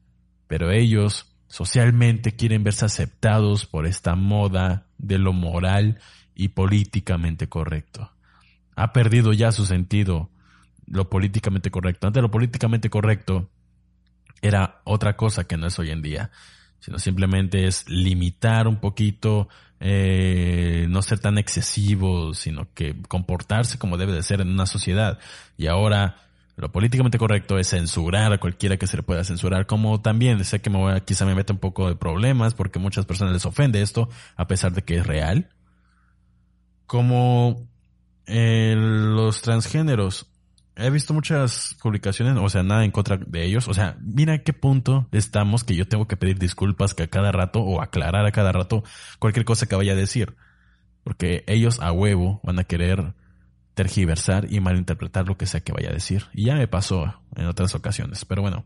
[0.47, 5.99] Pero ellos socialmente quieren verse aceptados por esta moda de lo moral
[6.35, 8.11] y políticamente correcto.
[8.75, 10.29] Ha perdido ya su sentido
[10.87, 12.07] lo políticamente correcto.
[12.07, 13.49] Antes lo políticamente correcto
[14.41, 16.31] era otra cosa que no es hoy en día,
[16.79, 19.47] sino simplemente es limitar un poquito,
[19.79, 25.19] eh, no ser tan excesivo, sino que comportarse como debe de ser en una sociedad.
[25.57, 26.17] Y ahora
[26.55, 30.61] lo políticamente correcto es censurar a cualquiera que se le pueda censurar, como también sé
[30.61, 33.45] que me voy a, quizá me mete un poco de problemas porque muchas personas les
[33.45, 35.49] ofende esto, a pesar de que es real.
[36.85, 37.72] Como
[38.27, 40.27] eh, los transgéneros
[40.75, 43.67] he visto muchas publicaciones, o sea, nada en contra de ellos.
[43.67, 47.07] O sea, mira a qué punto estamos que yo tengo que pedir disculpas que a
[47.07, 48.83] cada rato o aclarar a cada rato
[49.19, 50.35] cualquier cosa que vaya a decir.
[51.03, 53.13] Porque ellos a huevo van a querer
[53.73, 56.25] tergiversar y malinterpretar lo que sea que vaya a decir.
[56.33, 58.25] Y ya me pasó en otras ocasiones.
[58.25, 58.65] Pero bueno.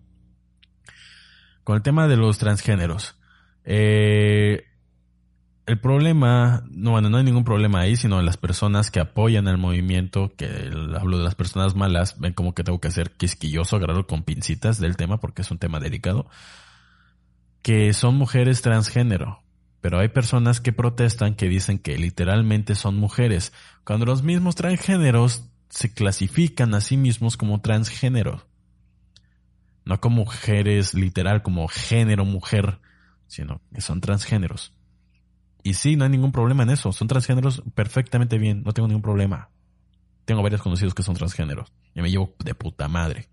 [1.63, 3.19] Con el tema de los transgéneros.
[3.65, 4.63] Eh,
[5.67, 9.57] el problema, no, bueno, no hay ningún problema ahí, sino las personas que apoyan el
[9.57, 14.07] movimiento, que hablo de las personas malas, ven como que tengo que ser quisquilloso, agarrarlo
[14.07, 16.29] con pincitas del tema porque es un tema delicado,
[17.61, 19.43] que son mujeres transgénero.
[19.81, 23.51] Pero hay personas que protestan que dicen que literalmente son mujeres,
[23.83, 28.47] cuando los mismos transgéneros se clasifican a sí mismos como transgénero.
[29.83, 32.79] No como mujeres literal, como género mujer,
[33.27, 34.76] sino que son transgéneros.
[35.67, 36.93] Y sí, no hay ningún problema en eso.
[36.93, 38.63] Son transgéneros perfectamente bien.
[38.63, 39.49] No tengo ningún problema.
[40.23, 41.73] Tengo varios conocidos que son transgéneros.
[41.93, 43.27] Y me llevo de puta madre.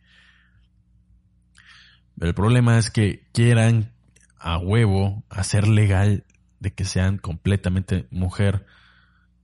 [2.19, 3.93] Pero el problema es que quieran
[4.37, 6.25] a huevo hacer legal
[6.59, 8.67] de que sean completamente mujer.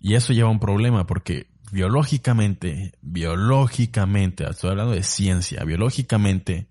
[0.00, 6.66] Y eso lleva un problema porque biológicamente, biológicamente, estoy hablando de ciencia, biológicamente,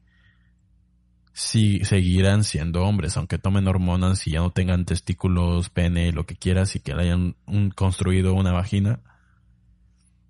[1.39, 6.35] si seguirán siendo hombres, aunque tomen hormonas y ya no tengan testículos, pene, lo que
[6.35, 7.37] quieras y que hayan
[7.75, 8.99] construido una vagina,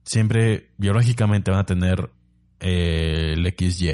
[0.03, 2.11] siempre biológicamente van a tener
[2.59, 3.93] eh, el XY.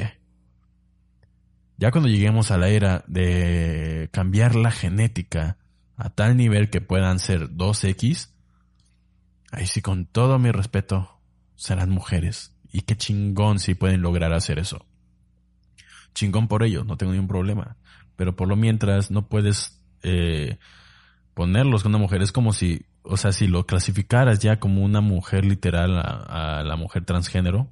[1.78, 5.56] Ya cuando lleguemos a la era de cambiar la genética
[5.96, 8.28] a tal nivel que puedan ser 2X,
[9.52, 11.18] ahí sí con todo mi respeto
[11.54, 12.54] serán mujeres.
[12.70, 14.84] Y qué chingón si pueden lograr hacer eso
[16.16, 17.76] chingón por ellos, no tengo ningún problema.
[18.16, 20.58] Pero por lo mientras no puedes eh,
[21.34, 22.22] ponerlos con una mujer.
[22.22, 26.76] Es como si, o sea, si lo clasificaras ya como una mujer literal a, la
[26.76, 27.70] mujer transgénero,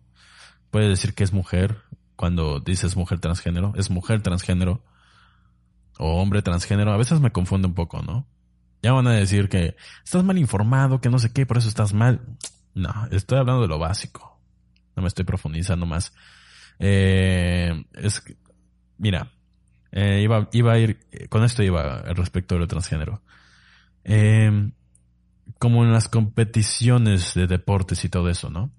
[0.71, 1.83] puedes decir que es mujer
[2.15, 4.85] cuando dices mujer transgénero, es mujer transgénero
[5.99, 6.93] o hombre transgénero.
[6.93, 8.27] A veces me confunde un poco, ¿no?
[8.83, 11.95] Ya van a decir que estás mal informado, que no sé qué, por eso estás
[11.95, 12.21] mal.
[12.75, 14.39] No, estoy hablando de lo básico.
[14.95, 16.13] No me estoy profundizando más.
[16.79, 18.23] Eh, es,
[18.99, 19.33] mira,
[19.93, 23.23] eh, iba, iba a ir, con esto iba respecto lo transgénero.
[24.05, 24.71] Eh,
[25.59, 28.71] como en las competiciones de deportes y todo eso, ¿no?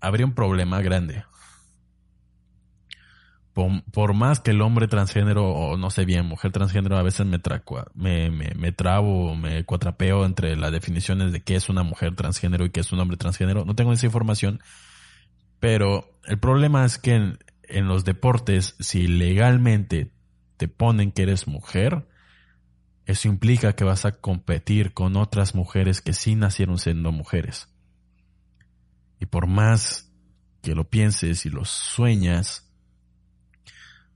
[0.00, 1.24] Habría un problema grande.
[3.54, 7.38] Por, más que el hombre transgénero, o no sé bien, mujer transgénero, a veces me,
[7.38, 12.16] tracua, me, me, me trabo, me cuatrapeo entre las definiciones de qué es una mujer
[12.16, 13.64] transgénero y qué es un hombre transgénero.
[13.64, 14.60] No tengo esa información,
[15.64, 20.12] pero el problema es que en, los deportes, si legalmente
[20.58, 22.06] te ponen que eres mujer,
[23.06, 27.70] eso implica que vas a competir con otras mujeres que sí nacieron siendo mujeres.
[29.18, 30.12] Y por más
[30.60, 32.70] que lo pienses y lo sueñas,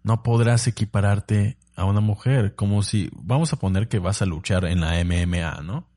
[0.03, 4.67] no podrás equipararte a una mujer, como si, vamos a poner que vas a luchar
[4.67, 5.89] en la MMA, ¿no?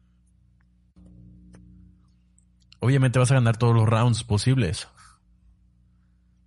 [2.80, 4.88] Obviamente vas a ganar todos los rounds posibles,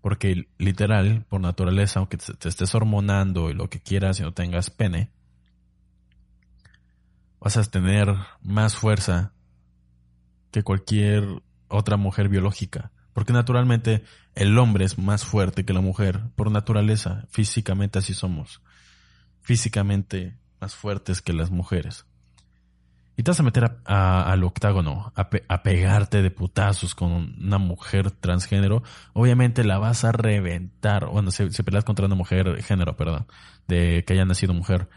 [0.05, 4.69] porque literal, por naturaleza, aunque te, estés hormonando y lo que quieras y no tengas
[4.69, 5.11] pene,
[7.41, 9.33] vas a tener más fuerza
[10.51, 11.25] que cualquier
[11.69, 12.93] otra mujer biológica.
[13.15, 18.61] Porque naturalmente el hombre es más fuerte que la mujer, por naturaleza, físicamente así somos.
[19.41, 22.05] Físicamente más fuertes que las mujeres.
[23.17, 28.83] Y te vas a meter al octágono, a, pegarte de putazos con una mujer transgénero,
[29.13, 31.07] obviamente la vas a reventar.
[31.07, 33.27] Bueno, si, peleas contra una mujer género, perdón,
[33.69, 34.89] de que haya nacido mujer,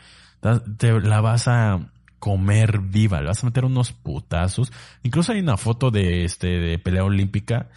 [0.78, 4.72] te, la vas a comer viva, le vas a meter unos putazos.
[5.04, 7.70] Incluso hay una foto de este de pelea olímpica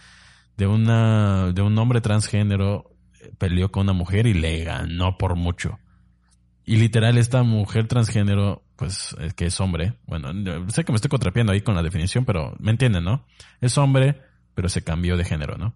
[0.57, 5.35] de una de un hombre transgénero eh, peleó con una mujer y le ganó por
[5.35, 5.79] mucho.
[6.65, 10.29] Y literal esta mujer transgénero, pues eh, que es hombre, bueno,
[10.69, 13.25] sé que me estoy contrapiendo ahí con la definición, pero me entienden, ¿no?
[13.61, 14.21] Es hombre,
[14.53, 15.75] pero se cambió de género, ¿no?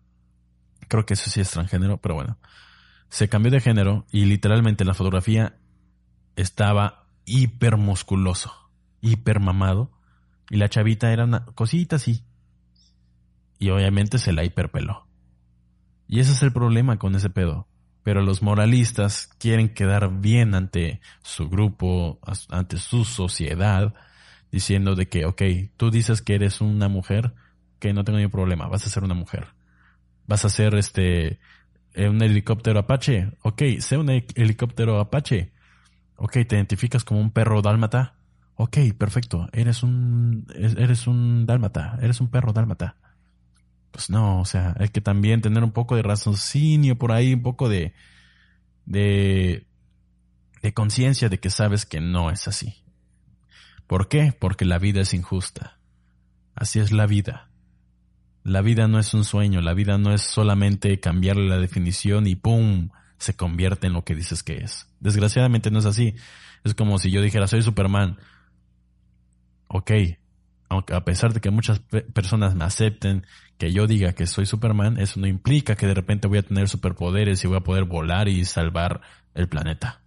[0.88, 2.38] Creo que eso sí es transgénero, pero bueno.
[3.10, 5.58] Se cambió de género y literalmente la fotografía
[6.36, 8.54] estaba hiper musculoso,
[9.02, 9.92] hiper mamado,
[10.50, 12.24] y la chavita era una cosita así.
[13.58, 15.08] Y obviamente se la hiperpeló.
[16.08, 17.68] Y ese es el problema con ese pedo.
[18.06, 23.94] Pero los moralistas quieren quedar bien ante su grupo, ante su sociedad,
[24.50, 25.42] diciendo de que, ok,
[25.76, 27.34] tú dices que eres una mujer,
[27.80, 29.48] que no tengo ningún problema, vas a ser una mujer.
[30.26, 31.40] Vas a ser este,
[31.94, 35.52] eh, un helicóptero Apache, ok, sé un helicóptero Apache,
[36.18, 38.16] Ok, te identificas como un perro dálmata.
[38.56, 39.50] Ok, perfecto.
[39.52, 41.98] Eres un, eres un dálmata.
[42.02, 42.96] Eres un perro dálmata.
[43.96, 47.44] Pues no, o sea, hay que también tener un poco de raciocinio por ahí, un
[47.44, 47.94] poco de,
[48.86, 49.66] de,
[50.74, 52.84] conciencia de que sabes que no es así.
[53.88, 54.36] ¿Por qué?
[54.38, 55.80] Porque la vida es injusta.
[56.56, 57.50] Así es la vida.
[58.44, 62.36] La vida no es un sueño, la vida no es solamente cambiarle la definición y
[62.36, 62.90] ¡pum!
[63.18, 64.94] se convierte en lo que dices que es.
[65.00, 66.16] Desgraciadamente no es así.
[66.66, 68.18] Es como si yo dijera, soy Superman.
[69.70, 69.92] Ok,
[70.68, 73.26] aunque a pesar de que muchas personas me acepten
[73.58, 76.68] que yo diga que soy Superman, eso no implica que de repente voy a tener
[76.68, 79.02] superpoderes y voy a poder volar y salvar
[79.34, 80.02] el planeta.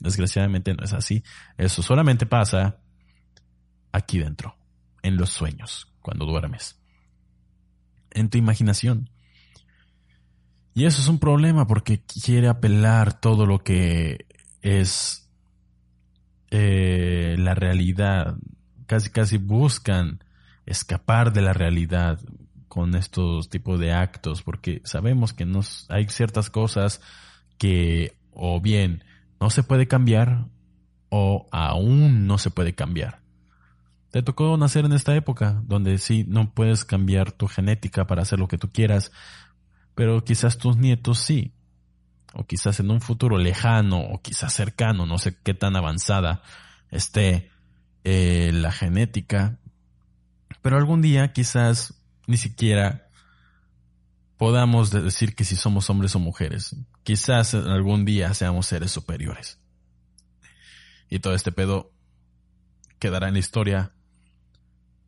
[0.00, 1.22] Desgraciadamente no es así.
[1.56, 2.78] Eso solamente pasa
[3.92, 4.56] aquí dentro,
[5.02, 6.80] en los sueños, cuando duermes.
[8.10, 9.10] En tu imaginación.
[10.74, 14.26] Y eso es un problema porque quiere apelar todo lo que
[14.60, 15.30] es
[16.50, 18.36] eh, la realidad.
[18.86, 20.24] Casi, casi buscan
[20.66, 22.18] escapar de la realidad
[22.72, 25.46] con estos tipos de actos porque sabemos que
[25.90, 27.02] hay ciertas cosas
[27.58, 29.04] que o bien
[29.38, 30.46] no se puede cambiar
[31.10, 33.20] o aún no se puede cambiar.
[34.10, 38.38] Te tocó nacer en esta época donde sí no puedes cambiar tu genética para hacer
[38.38, 39.12] lo que tú quieras,
[39.94, 41.52] pero quizás tus nietos sí,
[42.32, 46.40] o quizás en un futuro lejano, o quizás cercano, no sé qué tan avanzada
[46.90, 47.50] esté
[48.02, 49.58] eh, la genética,
[50.62, 53.08] pero algún día quizás ni siquiera
[54.36, 59.60] podamos decir que si somos hombres o mujeres, quizás algún día seamos seres superiores.
[61.08, 61.92] Y todo este pedo
[62.98, 63.92] quedará en la historia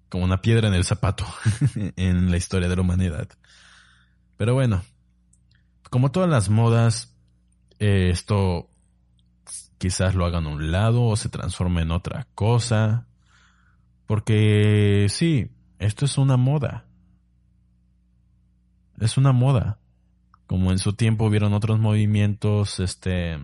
[0.09, 1.27] como una piedra en el zapato
[1.97, 3.29] en la historia de la humanidad.
[4.37, 4.85] Pero bueno,
[5.91, 7.17] como todas las modas,
[7.79, 8.71] eh, esto
[9.79, 13.07] quizás lo hagan a un lado o se transforme en otra cosa.
[14.07, 16.87] Porque sí, esto es una moda.
[19.01, 19.79] Es una moda.
[20.47, 23.39] Como en su tiempo hubieron otros movimientos, este,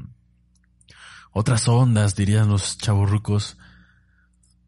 [1.33, 3.57] otras ondas, dirían los chaburrucos,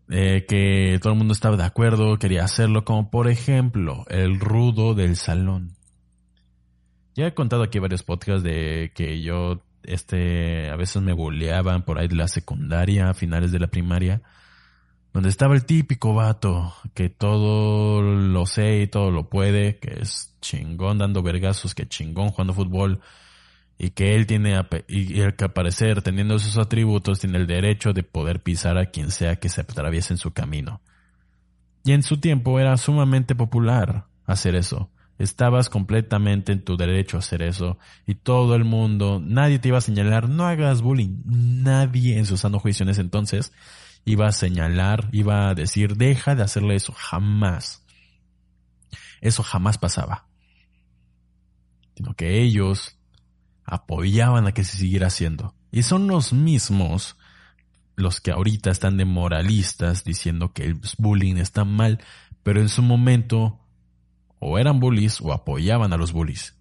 [0.09, 4.95] eh, que todo el mundo estaba de acuerdo, quería hacerlo, como por ejemplo el rudo
[4.95, 5.77] del salón.
[7.15, 11.99] Ya he contado aquí varios podcasts de que yo, este, a veces me boleaban por
[11.99, 14.23] ahí de la secundaria, a finales de la primaria,
[15.13, 20.35] donde estaba el típico vato que todo lo sé y todo lo puede, que es
[20.41, 23.01] chingón dando vergazos, que chingón jugando fútbol,
[23.79, 28.03] y que él tiene, y el que aparecer teniendo esos atributos tiene el derecho de
[28.03, 30.81] poder pisar a quien sea que se atraviese en su camino.
[31.85, 34.91] Y en su tiempo era sumamente popular hacer eso.
[35.19, 39.79] Estabas completamente en tu derecho a hacer eso y todo el mundo, nadie te iba
[39.79, 41.23] a señalar, no hagas bullying.
[41.25, 43.53] Nadie en su sano juicio en ese entonces
[44.05, 47.85] iba a señalar, iba a decir, deja de hacerle eso, jamás.
[49.21, 50.27] Eso jamás pasaba.
[51.97, 52.99] Sino que ellos
[53.65, 55.55] apoyaban a que se siguiera haciendo.
[55.71, 57.17] Y son los mismos
[57.97, 62.03] los que ahorita están de moralistas diciendo que el bullying está mal,
[62.43, 63.61] pero en su momento
[64.39, 66.57] o eran bullies o apoyaban a los bullies.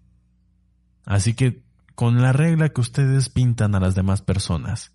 [1.04, 1.64] Así que,
[1.96, 4.92] con la regla que ustedes pintan a las demás personas,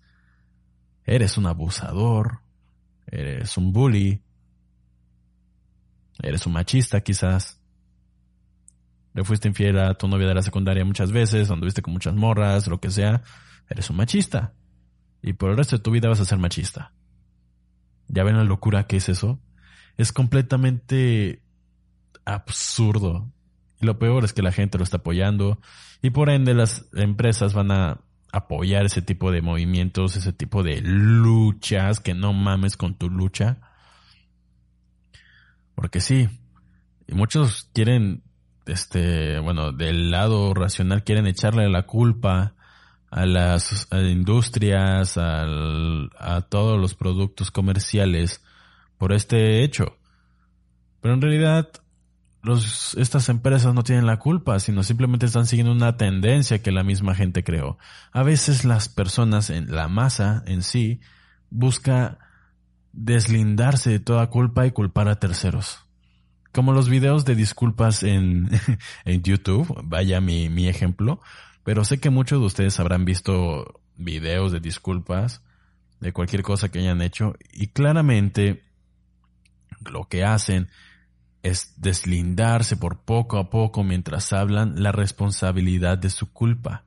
[1.08, 2.40] eres un abusador,
[3.06, 4.22] eres un bully,
[6.22, 7.58] eres un machista quizás,
[9.14, 12.66] le fuiste infiel a tu novia de la secundaria muchas veces, anduviste con muchas morras,
[12.66, 13.22] lo que sea,
[13.70, 14.52] eres un machista.
[15.22, 16.92] Y por el resto de tu vida vas a ser machista.
[18.08, 19.40] ¿Ya ven la locura que es eso?
[19.96, 21.42] Es completamente
[22.26, 23.32] absurdo.
[23.80, 25.58] Y lo peor es que la gente lo está apoyando
[26.02, 28.00] y por ende las empresas van a
[28.32, 33.58] apoyar ese tipo de movimientos, ese tipo de luchas, que no mames con tu lucha.
[35.74, 36.28] Porque sí,
[37.08, 38.22] muchos quieren,
[38.66, 42.54] este, bueno, del lado racional quieren echarle la culpa
[43.10, 48.44] a las industrias, a todos los productos comerciales
[48.98, 49.96] por este hecho.
[51.00, 51.70] Pero en realidad
[52.42, 56.84] los, estas empresas no tienen la culpa, sino simplemente están siguiendo una tendencia que la
[56.84, 57.78] misma gente creó.
[58.12, 61.00] A veces las personas en la masa en sí
[61.50, 62.18] busca
[62.92, 65.80] deslindarse de toda culpa y culpar a terceros.
[66.52, 68.48] Como los videos de disculpas en,
[69.04, 71.20] en YouTube, vaya mi, mi ejemplo,
[71.64, 75.42] pero sé que muchos de ustedes habrán visto videos de disculpas
[76.00, 78.62] de cualquier cosa que hayan hecho y claramente
[79.80, 80.68] lo que hacen
[81.42, 86.84] es deslindarse por poco a poco mientras hablan la responsabilidad de su culpa.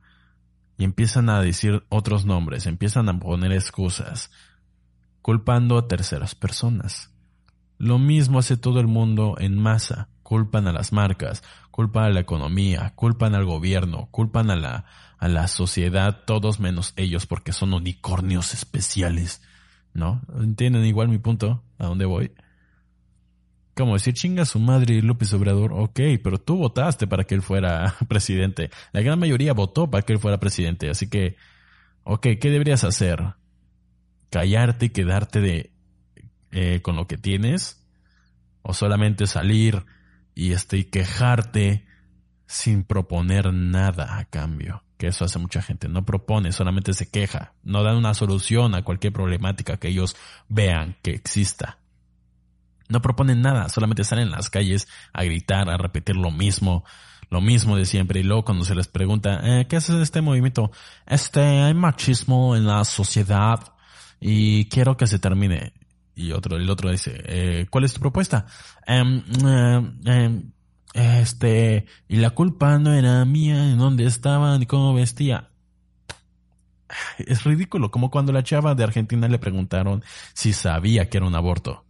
[0.78, 4.30] Y empiezan a decir otros nombres, empiezan a poner excusas,
[5.20, 7.10] culpando a terceras personas.
[7.78, 12.20] Lo mismo hace todo el mundo en masa culpan a las marcas, culpan a la
[12.20, 14.86] economía, culpan al gobierno, culpan a la,
[15.18, 19.42] a la sociedad, todos menos ellos porque son unicornios especiales,
[19.92, 20.22] ¿no?
[20.40, 21.62] ¿Entienden igual mi punto?
[21.78, 22.32] ¿A dónde voy?
[23.74, 27.94] Como decir chinga su madre López Obrador, ok, pero tú votaste para que él fuera
[28.08, 28.70] presidente.
[28.92, 31.36] La gran mayoría votó para que él fuera presidente, así que,
[32.04, 33.34] ok, ¿qué deberías hacer?
[34.30, 35.72] ¿Callarte y quedarte de,
[36.50, 37.82] eh, con lo que tienes?
[38.62, 39.84] ¿O solamente salir
[40.34, 41.84] y este y quejarte
[42.52, 44.84] sin proponer nada a cambio.
[44.98, 45.88] Que eso hace mucha gente.
[45.88, 47.54] No propone, solamente se queja.
[47.64, 50.16] No dan una solución a cualquier problemática que ellos
[50.48, 51.78] vean que exista.
[52.88, 56.84] No proponen nada, solamente salen en las calles a gritar, a repetir lo mismo,
[57.30, 58.20] lo mismo de siempre.
[58.20, 60.70] Y luego cuando se les pregunta, eh, ¿qué es este movimiento?
[61.06, 63.60] Este, hay machismo en la sociedad
[64.20, 65.72] y quiero que se termine.
[66.14, 68.46] Y otro, el otro dice, eh, ¿cuál es tu propuesta?
[68.86, 70.52] Em, em, em,
[70.92, 75.48] este, y la culpa no era mía, en dónde estaba, ni cómo vestía.
[77.18, 80.04] Es ridículo, como cuando la chava de Argentina le preguntaron
[80.34, 81.84] si sabía que era un aborto.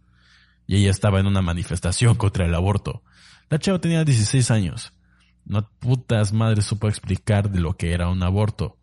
[0.67, 3.03] Y ella estaba en una manifestación contra el aborto.
[3.49, 4.93] La chava tenía 16 años.
[5.45, 8.77] No putas madres supo explicar de lo que era un aborto.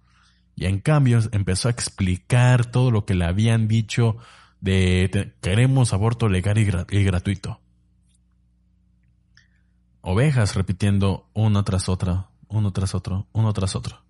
[0.54, 4.18] Y en cambio empezó a explicar todo lo que le habían dicho
[4.60, 6.64] de, queremos aborto legal y,
[7.04, 7.60] gratuito.
[10.02, 14.02] Ovejas repitiendo una tras otra, uno tras otro, uno tras otro.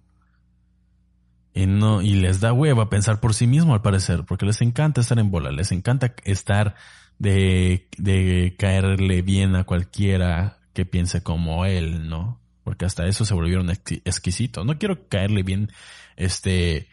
[1.52, 5.00] Y no, y les da hueva pensar por sí mismo al parecer, porque les encanta
[5.00, 6.76] estar en bola, les encanta estar
[7.20, 12.40] de, de caerle bien a cualquiera que piense como él, ¿no?
[12.64, 14.64] Porque hasta eso se volvieron exquisitos.
[14.64, 15.70] No quiero caerle bien,
[16.16, 16.88] este,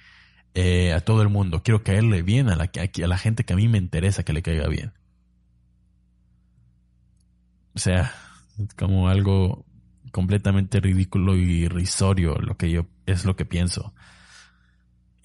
[0.54, 1.64] eh, a todo el mundo.
[1.64, 4.42] Quiero caerle bien a la, a la gente que a mí me interesa que le
[4.42, 4.92] caiga bien.
[7.74, 8.14] O sea,
[8.76, 9.66] como algo
[10.12, 13.94] completamente ridículo y irrisorio lo que yo es lo que pienso.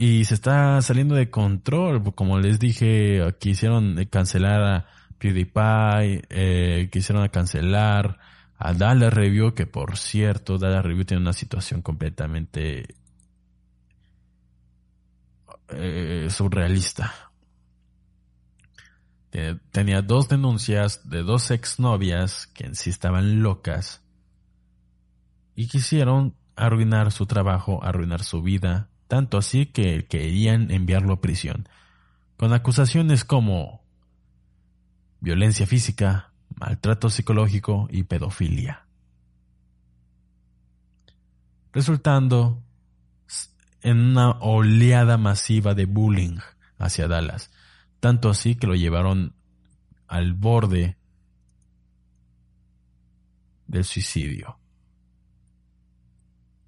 [0.05, 4.86] Y se está saliendo de control, como les dije, quisieron cancelar a
[5.18, 8.18] PewDiePie, eh, quisieron cancelar
[8.59, 12.96] a Dallas Review, que por cierto, Dallas Review tiene una situación completamente
[15.68, 17.14] eh, surrealista.
[19.70, 24.03] Tenía dos denuncias de dos exnovias que en sí estaban locas
[25.55, 31.69] y quisieron arruinar su trabajo, arruinar su vida, tanto así que querían enviarlo a prisión,
[32.39, 33.85] con acusaciones como
[35.21, 38.87] violencia física, maltrato psicológico y pedofilia.
[41.75, 42.63] Resultando
[43.83, 46.39] en una oleada masiva de bullying
[46.79, 47.51] hacia Dallas,
[48.01, 49.35] tanto así que lo llevaron
[50.09, 50.97] al borde
[53.67, 54.62] del suicidio.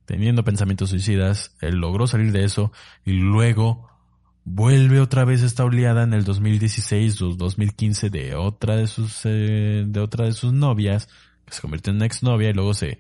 [0.05, 2.73] Teniendo pensamientos suicidas, él logró salir de eso
[3.05, 3.89] y luego
[4.45, 9.85] vuelve otra vez esta oleada en el 2016 o 2015 de otra de sus eh,
[9.87, 11.09] de otra de sus novias
[11.47, 12.99] que se convirtió en exnovia y luego se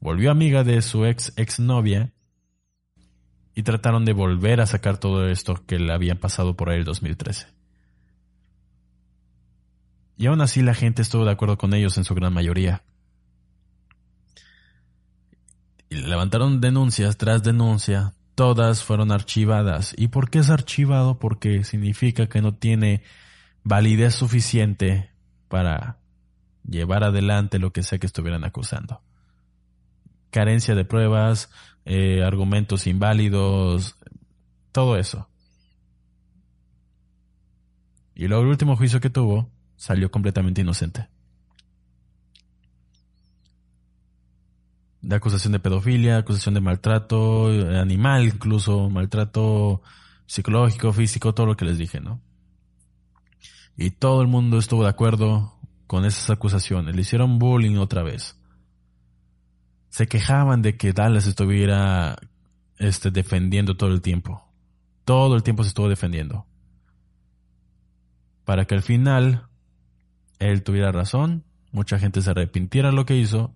[0.00, 2.12] volvió amiga de su ex exnovia
[3.54, 6.84] y trataron de volver a sacar todo esto que le habían pasado por ahí el
[6.84, 7.46] 2013.
[10.18, 12.84] Y aún así la gente estuvo de acuerdo con ellos en su gran mayoría.
[15.88, 19.94] Y levantaron denuncias tras denuncia, todas fueron archivadas.
[19.96, 21.18] ¿Y por qué es archivado?
[21.18, 23.02] Porque significa que no tiene
[23.62, 25.10] validez suficiente
[25.48, 25.98] para
[26.68, 29.02] llevar adelante lo que sea que estuvieran acusando.
[30.30, 31.50] Carencia de pruebas,
[31.84, 33.96] eh, argumentos inválidos,
[34.72, 35.28] todo eso.
[38.14, 41.08] Y luego el último juicio que tuvo salió completamente inocente.
[45.06, 49.80] De acusación de pedofilia, acusación de maltrato animal, incluso maltrato
[50.26, 52.20] psicológico, físico, todo lo que les dije, ¿no?
[53.76, 56.96] Y todo el mundo estuvo de acuerdo con esas acusaciones.
[56.96, 58.36] Le hicieron bullying otra vez.
[59.90, 62.16] Se quejaban de que Dallas estuviera
[62.78, 64.42] este, defendiendo todo el tiempo.
[65.04, 66.46] Todo el tiempo se estuvo defendiendo.
[68.44, 69.46] Para que al final
[70.40, 73.54] él tuviera razón, mucha gente se arrepintiera de lo que hizo,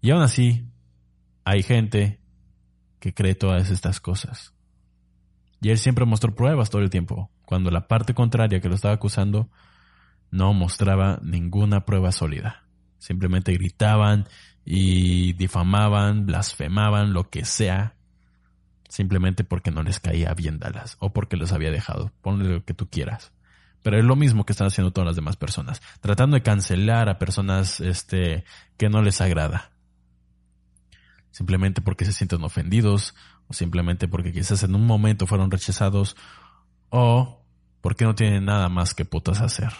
[0.00, 0.68] y aún así
[1.46, 2.18] hay gente
[2.98, 4.52] que cree todas estas cosas.
[5.62, 8.94] Y él siempre mostró pruebas todo el tiempo, cuando la parte contraria que lo estaba
[8.94, 9.48] acusando
[10.32, 12.64] no mostraba ninguna prueba sólida.
[12.98, 14.26] Simplemente gritaban
[14.64, 17.94] y difamaban, blasfemaban, lo que sea,
[18.88, 22.10] simplemente porque no les caía bien Dallas o porque los había dejado.
[22.22, 23.32] Ponle lo que tú quieras.
[23.82, 27.20] Pero es lo mismo que están haciendo todas las demás personas, tratando de cancelar a
[27.20, 28.42] personas este
[28.76, 29.75] que no les agrada.
[31.36, 33.14] Simplemente porque se sienten ofendidos
[33.48, 36.16] o simplemente porque quizás en un momento fueron rechazados
[36.88, 37.44] o
[37.82, 39.72] porque no tienen nada más que putas hacer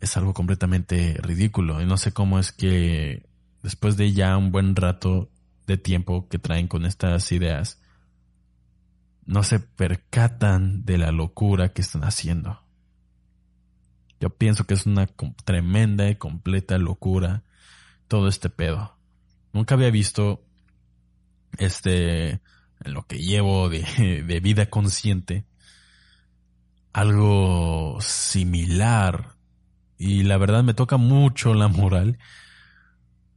[0.00, 1.80] es algo completamente ridículo.
[1.80, 3.26] Y no sé cómo es que
[3.62, 5.30] después de ya un buen rato
[5.66, 7.80] de tiempo que traen con estas ideas,
[9.24, 12.62] no se percatan de la locura que están haciendo.
[14.20, 15.08] Yo pienso que es una
[15.44, 17.42] tremenda y completa locura
[18.08, 18.95] todo este pedo.
[19.52, 20.44] Nunca había visto
[21.58, 25.44] este, en lo que llevo de, de vida consciente,
[26.92, 29.36] algo similar
[29.98, 32.18] y la verdad me toca mucho la moral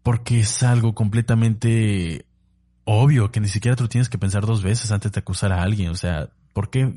[0.03, 2.25] porque es algo completamente
[2.91, 5.89] obvio que ni siquiera tú tienes que pensar dos veces antes de acusar a alguien.
[5.89, 6.93] O sea, ¿por qué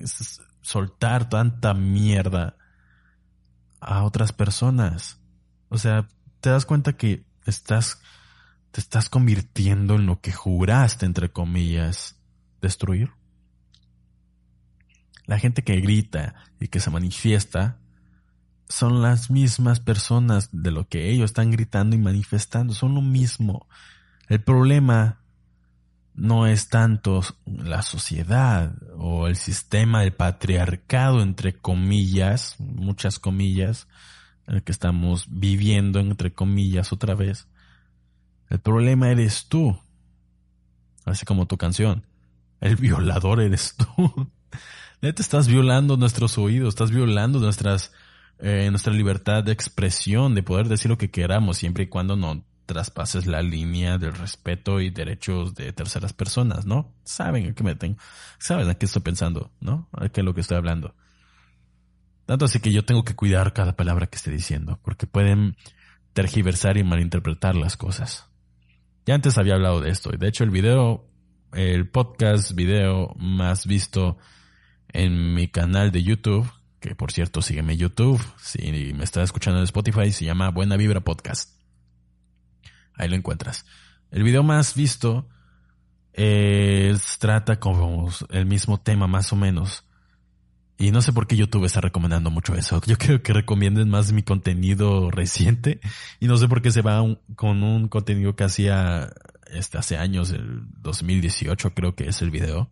[0.62, 2.56] soltar tanta mierda
[3.80, 5.20] a otras personas?
[5.68, 6.08] O sea,
[6.40, 8.00] te das cuenta que estás,
[8.72, 12.16] te estás convirtiendo en lo que juraste, entre comillas,
[12.60, 13.10] destruir.
[15.26, 17.78] La gente que grita y que se manifiesta
[18.68, 23.68] son las mismas personas de lo que ellos están gritando y manifestando, son lo mismo.
[24.28, 25.20] El problema
[26.14, 33.86] no es tanto la sociedad o el sistema del patriarcado, entre comillas, muchas comillas,
[34.46, 37.48] el que estamos viviendo, entre comillas, otra vez.
[38.52, 39.74] El problema eres tú,
[41.06, 42.04] así como tu canción.
[42.60, 44.28] El violador eres tú.
[45.00, 47.92] te estás violando nuestros oídos, estás violando nuestras
[48.40, 52.44] eh, nuestra libertad de expresión, de poder decir lo que queramos, siempre y cuando no
[52.66, 56.92] traspases la línea del respeto y derechos de terceras personas, ¿no?
[57.04, 57.96] Saben a qué meten,
[58.38, 59.88] saben a qué estoy pensando, ¿no?
[59.92, 60.94] A qué es lo que estoy hablando.
[62.26, 65.56] Tanto así que yo tengo que cuidar cada palabra que esté diciendo, porque pueden
[66.12, 68.31] tergiversar y malinterpretar las cosas.
[69.04, 71.04] Ya antes había hablado de esto, y de hecho el video,
[71.52, 74.16] el podcast video más visto
[74.88, 76.48] en mi canal de YouTube,
[76.78, 78.22] que por cierto, sígueme en YouTube.
[78.38, 81.60] Si me estás escuchando en Spotify, se llama Buena Vibra Podcast.
[82.94, 83.66] Ahí lo encuentras.
[84.10, 85.28] El video más visto
[87.18, 89.84] trata como el mismo tema más o menos.
[90.82, 92.80] Y no sé por qué YouTube está recomendando mucho eso.
[92.86, 95.78] Yo creo que recomienden más mi contenido reciente.
[96.18, 97.04] Y no sé por qué se va
[97.36, 99.12] con un contenido que hacía
[99.52, 102.68] este, hace años, el 2018 creo que es el video.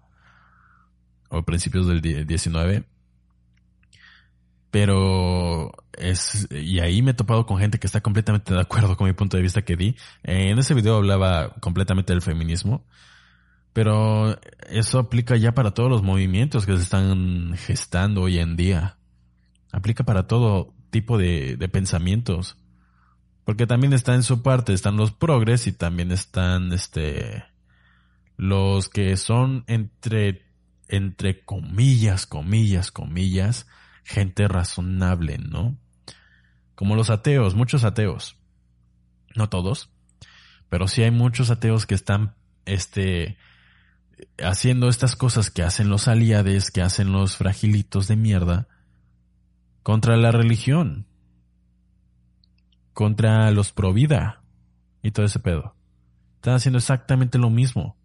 [1.28, 2.84] O principios del 19
[4.72, 9.08] pero es, y ahí me he topado con gente que está completamente de acuerdo con
[9.08, 9.96] mi punto de vista que di.
[10.22, 12.84] En ese video hablaba completamente del feminismo,
[13.72, 18.98] pero eso aplica ya para todos los movimientos que se están gestando hoy en día.
[19.72, 22.56] Aplica para todo tipo de, de pensamientos.
[23.44, 27.44] Porque también está en su parte, están los progres y también están, este,
[28.36, 30.46] los que son entre,
[30.88, 33.66] entre comillas, comillas, comillas,
[34.04, 35.76] gente razonable, ¿no?
[36.74, 38.36] Como los ateos, muchos ateos.
[39.34, 39.90] No todos,
[40.68, 43.36] pero sí hay muchos ateos que están, este,
[44.42, 48.68] haciendo estas cosas que hacen los aliades, que hacen los fragilitos de mierda,
[49.82, 51.06] contra la religión,
[52.92, 54.42] contra los pro vida
[55.02, 55.74] y todo ese pedo.
[56.36, 57.96] Están haciendo exactamente lo mismo.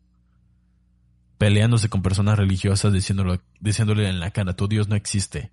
[1.37, 5.51] Peleándose con personas religiosas diciéndole, diciéndole en la cara, tu Dios no existe.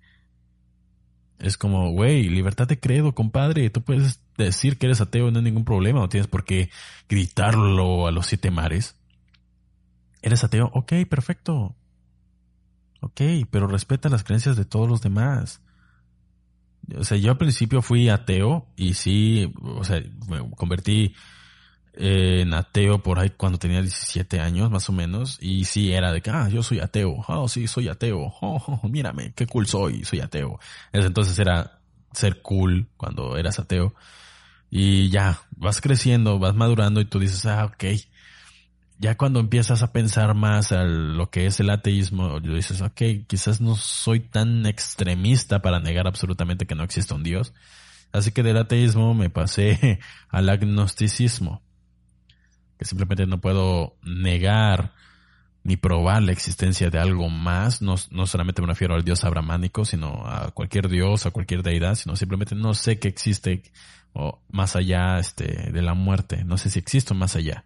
[1.39, 3.69] Es como, güey, libertad de credo, compadre.
[3.69, 5.99] Tú puedes decir que eres ateo, no hay ningún problema.
[5.99, 6.69] No tienes por qué
[7.09, 8.95] gritarlo a los siete mares.
[10.23, 10.71] ¿Eres ateo?
[10.73, 11.75] Ok, perfecto.
[13.01, 13.21] Ok,
[13.51, 15.61] pero respeta las creencias de todos los demás.
[16.97, 21.13] O sea, yo al principio fui ateo y sí, o sea, me convertí
[21.93, 26.13] eh, en ateo por ahí cuando tenía 17 años más o menos y sí era
[26.13, 29.67] de que, ah, yo soy ateo, oh sí, soy ateo, oh, oh, mírame, qué cool
[29.67, 30.57] soy, soy ateo.
[30.93, 31.79] Entonces era
[32.13, 33.93] ser cool cuando eras ateo
[34.69, 37.83] y ya, vas creciendo, vas madurando y tú dices, ah, ok,
[39.03, 43.59] ya cuando empiezas a pensar más a lo que es el ateísmo, dices, ok, quizás
[43.59, 47.53] no soy tan extremista para negar absolutamente que no existe un Dios.
[48.13, 49.99] Así que del ateísmo me pasé
[50.29, 51.61] al agnosticismo,
[52.77, 54.93] que simplemente no puedo negar
[55.63, 57.81] ni probar la existencia de algo más.
[57.81, 61.95] No, no solamente me refiero al Dios abramánico, sino a cualquier Dios, a cualquier deidad,
[61.95, 63.63] sino simplemente no sé que existe
[64.13, 66.45] o más allá este, de la muerte.
[66.45, 67.65] No sé si existe más allá.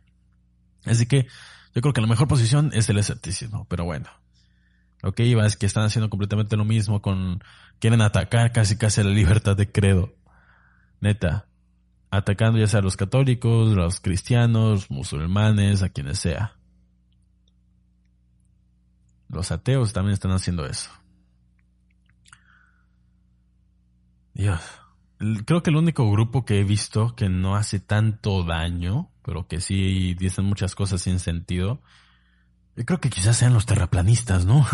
[0.90, 1.28] Así que
[1.76, 4.10] yo creo que la mejor posición es el escepticismo, pero bueno.
[5.02, 7.44] Lo que iba es que están haciendo completamente lo mismo con...
[7.80, 10.16] Quieren atacar casi casi la libertad de credo.
[11.00, 11.48] Neta.
[12.10, 16.58] Atacando ya sea a los católicos, los cristianos, musulmanes, a quienes sea.
[19.30, 20.90] Los ateos también están haciendo eso.
[24.34, 24.62] Dios.
[25.46, 29.60] Creo que el único grupo que he visto que no hace tanto daño pero que
[29.60, 31.82] sí dicen muchas cosas sin sentido.
[32.78, 34.66] Yo creo que quizás sean los terraplanistas, ¿no?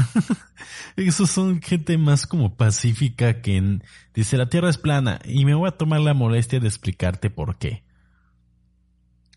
[0.95, 3.79] Esos son gente más como pacífica que
[4.13, 7.57] dice la Tierra es plana y me voy a tomar la molestia de explicarte por
[7.57, 7.83] qué.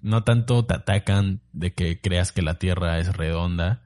[0.03, 3.85] No tanto te atacan de que creas que la Tierra es redonda,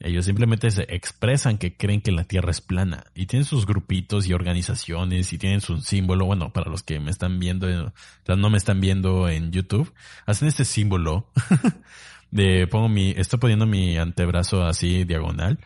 [0.00, 4.26] ellos simplemente se expresan que creen que la Tierra es plana y tienen sus grupitos
[4.26, 6.26] y organizaciones y tienen su símbolo.
[6.26, 7.92] Bueno, para los que me están viendo,
[8.26, 9.92] no me están viendo en YouTube,
[10.26, 11.30] hacen este símbolo
[12.32, 15.60] de pongo mi, estoy poniendo mi antebrazo así diagonal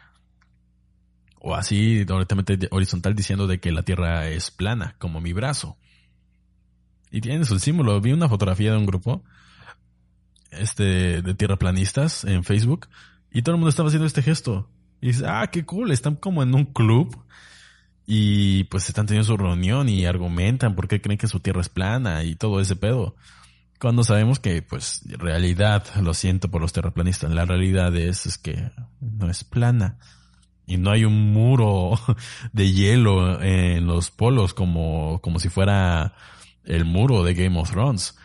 [1.40, 5.78] o así directamente horizontal diciendo de que la Tierra es plana, como mi brazo.
[7.10, 7.98] Y tienen su símbolo.
[8.02, 9.24] Vi una fotografía de un grupo
[10.50, 12.88] este de tierraplanistas en Facebook
[13.38, 14.68] y todo el mundo estaba haciendo este gesto.
[15.00, 17.24] Y dice, ah, qué cool, están como en un club.
[18.04, 21.68] Y pues están teniendo su reunión y argumentan por qué creen que su tierra es
[21.68, 23.14] plana y todo ese pedo.
[23.78, 28.72] Cuando sabemos que, pues, realidad, lo siento por los terraplanistas, la realidad es, es que
[29.00, 30.00] no es plana.
[30.66, 31.92] Y no hay un muro
[32.52, 36.12] de hielo en los polos como, como si fuera
[36.64, 38.18] el muro de Game of Thrones.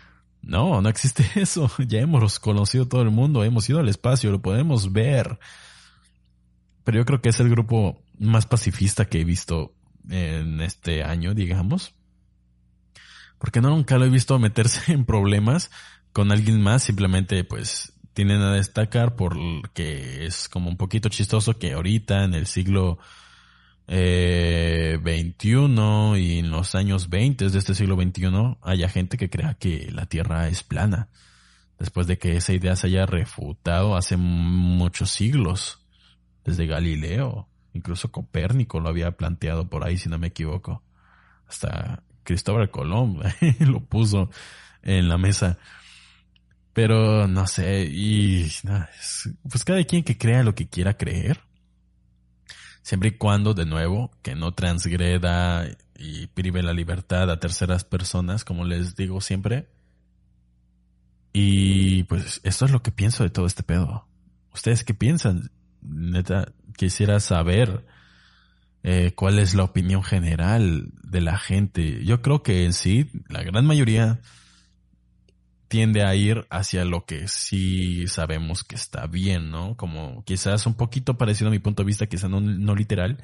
[0.44, 1.72] No, no existe eso.
[1.88, 5.40] Ya hemos conocido todo el mundo, hemos ido al espacio, lo podemos ver.
[6.84, 9.74] Pero yo creo que es el grupo más pacifista que he visto
[10.10, 11.96] en este año, digamos.
[13.38, 15.72] Porque no nunca lo he visto meterse en problemas
[16.12, 21.74] con alguien más, simplemente pues tienen a destacar porque es como un poquito chistoso que
[21.74, 23.00] ahorita en el siglo
[23.88, 29.56] eh, 21 y en los años 20 de este siglo XXI haya gente que crea
[29.56, 31.10] que la Tierra es plana,
[31.80, 35.80] después de que esa idea se haya refutado hace muchos siglos,
[36.46, 40.84] desde Galileo, incluso Copérnico lo había planteado por ahí, si no me equivoco,
[41.48, 43.20] hasta Cristóbal Colón
[43.60, 44.30] lo puso
[44.82, 45.58] en la mesa.
[46.74, 48.52] Pero no sé, y
[49.48, 51.40] pues cada quien que crea lo que quiera creer
[52.84, 55.66] siempre y cuando, de nuevo, que no transgreda
[55.98, 59.68] y prive la libertad a terceras personas, como les digo siempre.
[61.32, 64.06] Y pues esto es lo que pienso de todo este pedo.
[64.54, 65.50] ¿Ustedes qué piensan?
[65.82, 67.86] Neta, quisiera saber
[68.84, 72.04] eh, cuál es la opinión general de la gente.
[72.06, 74.20] Yo creo que en sí, la gran mayoría
[75.74, 79.76] tiende a ir hacia lo que sí sabemos que está bien, ¿no?
[79.76, 83.18] Como quizás un poquito parecido a mi punto de vista, quizá no, no literal,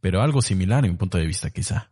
[0.00, 1.90] pero algo similar a mi punto de vista, quizá.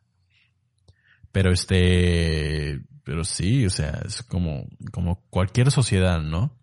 [1.32, 6.56] Pero este, pero sí, o sea, es como, como cualquier sociedad, ¿no?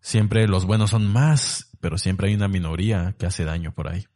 [0.00, 4.06] Siempre los buenos son más, pero siempre hay una minoría que hace daño por ahí.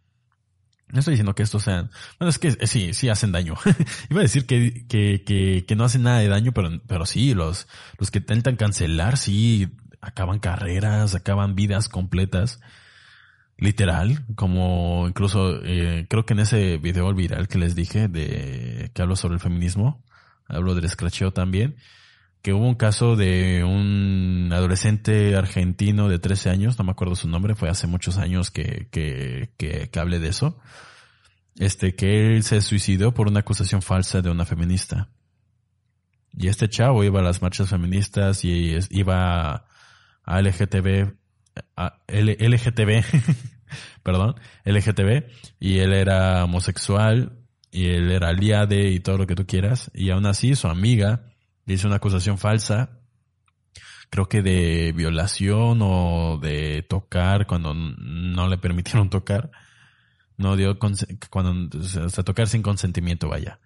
[0.93, 3.55] No estoy diciendo que estos sean, bueno, es que eh, sí, sí hacen daño.
[4.11, 7.33] Iba a decir que, que, que, que, no hacen nada de daño, pero, pero sí,
[7.33, 7.67] los,
[7.99, 9.71] los que intentan cancelar, sí,
[10.03, 12.61] acaban carreras, acaban vidas completas.
[13.57, 19.03] Literal, como incluso, eh, creo que en ese video viral que les dije de, que
[19.03, 20.05] hablo sobre el feminismo,
[20.47, 21.77] hablo del escracheo también.
[22.43, 27.29] Que hubo un caso de un adolescente argentino de 13 años, no me acuerdo su
[27.29, 30.59] nombre, fue hace muchos años que, que, que, que hablé de eso,
[31.57, 35.09] este, que él se suicidó por una acusación falsa de una feminista.
[36.37, 39.67] Y este chavo iba a las marchas feministas y iba
[40.25, 41.13] a LGTB,
[41.77, 43.05] a LGTB,
[44.03, 44.35] perdón,
[44.65, 45.29] LGTB,
[45.61, 47.39] y él era homosexual,
[47.71, 51.32] y él era aliade y todo lo que tú quieras, y aún así su amiga,
[51.67, 52.99] hizo una acusación falsa,
[54.11, 59.51] creo que de violación o de tocar cuando no le permitieron tocar.
[60.37, 63.61] No dio, cuando, sea, tocar sin consentimiento, vaya.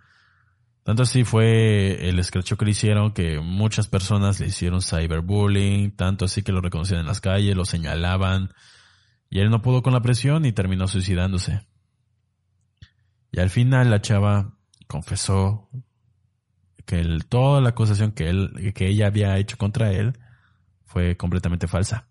[0.82, 6.26] Tanto así fue el escracho que le hicieron que muchas personas le hicieron cyberbullying, tanto
[6.26, 8.50] así que lo reconocían en las calles, lo señalaban,
[9.28, 11.66] y él no pudo con la presión y terminó suicidándose.
[13.32, 14.54] Y al final la chava
[14.86, 15.68] confesó
[16.86, 20.18] que toda la acusación que él, que ella había hecho contra él
[20.84, 22.08] fue completamente falsa.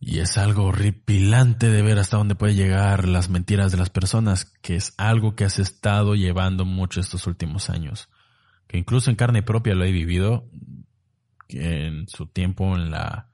[0.00, 4.46] Y es algo horripilante de ver hasta dónde puede llegar las mentiras de las personas,
[4.62, 8.08] que es algo que has estado llevando mucho estos últimos años.
[8.66, 10.48] Que incluso en carne propia lo he vivido
[11.48, 13.28] en su tiempo en la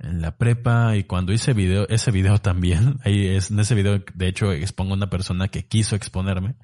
[0.00, 4.02] en la prepa y cuando hice video, ese video también, ahí es, en ese video
[4.14, 6.56] de hecho expongo a una persona que quiso exponerme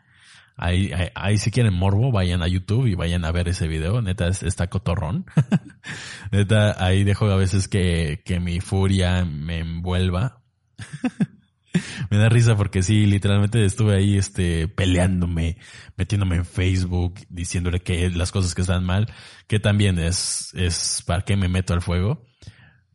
[0.57, 4.03] Ahí, ahí, si quieren morbo, vayan a YouTube y vayan a ver ese video.
[4.03, 5.25] Neta, está cotorrón.
[6.33, 10.43] Neta, ahí dejo a veces que, que mi furia me envuelva.
[12.11, 15.57] me da risa porque sí, literalmente estuve ahí, este, peleándome,
[15.97, 19.13] metiéndome en Facebook, diciéndole que las cosas que están mal,
[19.47, 22.27] que también es, es para qué me meto al fuego.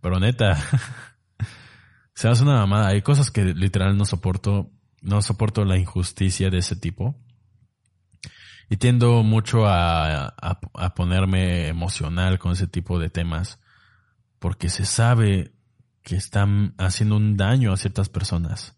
[0.02, 0.62] Pero neta,
[2.14, 2.90] se hace una mamada.
[2.90, 7.16] Hay cosas que literal no soporto, no soporto la injusticia de ese tipo.
[8.70, 13.60] Y tiendo mucho a, a, ponerme emocional con ese tipo de temas,
[14.40, 15.54] porque se sabe
[16.02, 18.76] que están haciendo un daño a ciertas personas.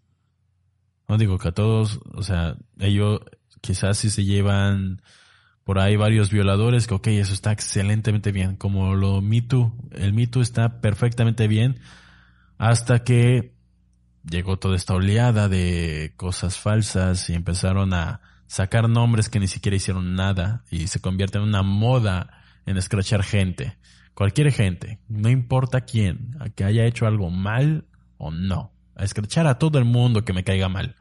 [1.08, 3.22] No digo que a todos, o sea, ellos
[3.62, 5.02] quizás si se llevan
[5.64, 9.46] por ahí varios violadores, que ok, eso está excelentemente bien, como lo Me
[9.92, 11.80] el Me está perfectamente bien,
[12.58, 13.54] hasta que
[14.30, 19.76] llegó toda esta oleada de cosas falsas y empezaron a sacar nombres que ni siquiera
[19.76, 23.78] hicieron nada y se convierte en una moda en escrachar gente.
[24.14, 27.86] Cualquier gente, no importa quién, a que haya hecho algo mal
[28.18, 28.74] o no.
[28.96, 30.96] A escrachar a todo el mundo que me caiga mal.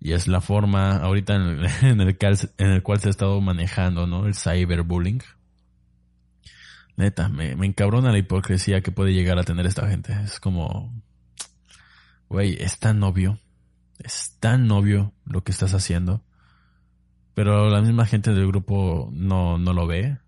[0.00, 4.26] Y es la forma ahorita en el, en el cual se ha estado manejando, ¿no?
[4.26, 5.22] El cyberbullying.
[6.96, 10.16] Neta, me, me encabrona la hipocresía que puede llegar a tener esta gente.
[10.24, 10.92] Es como,
[12.28, 13.38] güey, es tan obvio
[13.98, 16.22] es tan obvio lo que estás haciendo,
[17.34, 20.18] pero la misma gente del grupo no, no lo ve.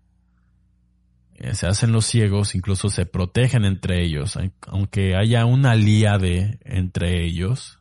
[1.35, 7.25] Eh, se hacen los ciegos, incluso se protegen entre ellos, aunque haya una aliade entre
[7.25, 7.79] ellos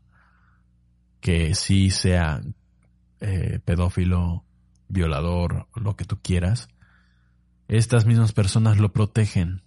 [1.20, 2.40] que sí sea
[3.20, 4.44] eh, pedófilo,
[4.88, 6.68] violador, lo que tú quieras,
[7.68, 9.62] estas mismas personas lo protegen,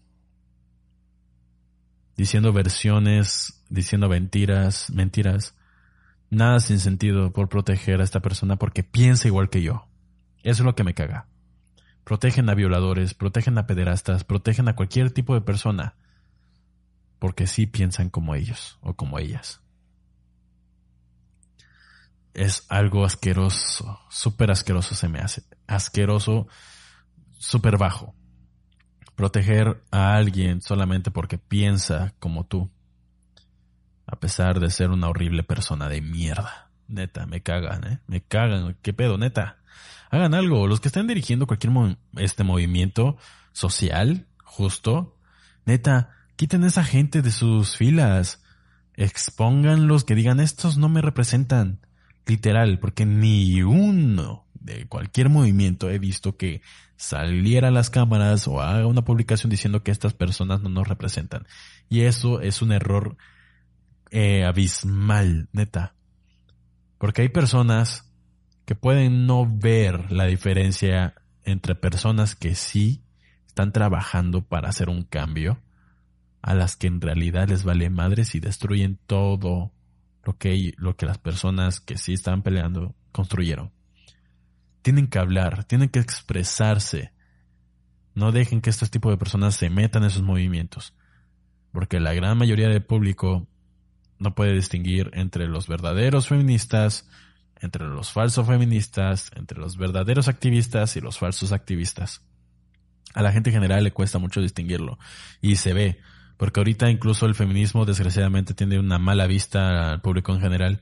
[2.17, 5.55] diciendo versiones, diciendo mentiras, mentiras,
[6.33, 9.87] nada sin sentido por proteger a esta persona porque piensa igual que yo.
[10.43, 11.27] Eso es lo que me caga.
[12.03, 15.95] Protegen a violadores, protegen a pederastas, protegen a cualquier tipo de persona
[17.23, 19.61] porque sí piensan como ellos o como ellas.
[22.33, 25.43] Es algo asqueroso, súper asqueroso se me hace.
[25.65, 26.47] Asqueroso,
[27.31, 28.13] súper bajo.
[29.15, 32.69] Proteger a alguien solamente porque piensa como tú
[34.05, 36.69] a pesar de ser una horrible persona de mierda.
[36.87, 37.99] Neta, me cagan, ¿eh?
[38.07, 38.77] Me cagan.
[38.81, 39.57] ¿Qué pedo, neta?
[40.09, 40.67] Hagan algo.
[40.67, 41.73] Los que estén dirigiendo cualquier
[42.17, 43.17] este movimiento
[43.51, 45.17] social, justo,
[45.65, 48.43] neta, quiten a esa gente de sus filas.
[48.95, 51.79] Expónganlos que digan, estos no me representan.
[52.25, 56.61] Literal, porque ni uno de cualquier movimiento he visto que
[56.95, 61.47] saliera a las cámaras o haga una publicación diciendo que estas personas no nos representan.
[61.89, 63.17] Y eso es un error
[64.13, 65.95] eh, abismal, neta.
[66.99, 68.13] Porque hay personas
[68.63, 73.03] que pueden no ver la diferencia entre personas que sí
[73.47, 75.63] están trabajando para hacer un cambio,
[76.43, 79.73] a las que en realidad les vale madres y destruyen todo
[80.23, 83.71] lo que, lo que las personas que sí están peleando construyeron.
[84.83, 87.13] Tienen que hablar, tienen que expresarse.
[88.13, 90.93] No dejen que este tipo de personas se metan en sus movimientos.
[91.71, 93.47] Porque la gran mayoría del público
[94.23, 97.07] no puede distinguir entre los verdaderos feministas,
[97.59, 102.21] entre los falsos feministas, entre los verdaderos activistas y los falsos activistas.
[103.13, 104.97] A la gente en general le cuesta mucho distinguirlo
[105.41, 105.99] y se ve,
[106.37, 110.81] porque ahorita incluso el feminismo desgraciadamente tiene una mala vista al público en general,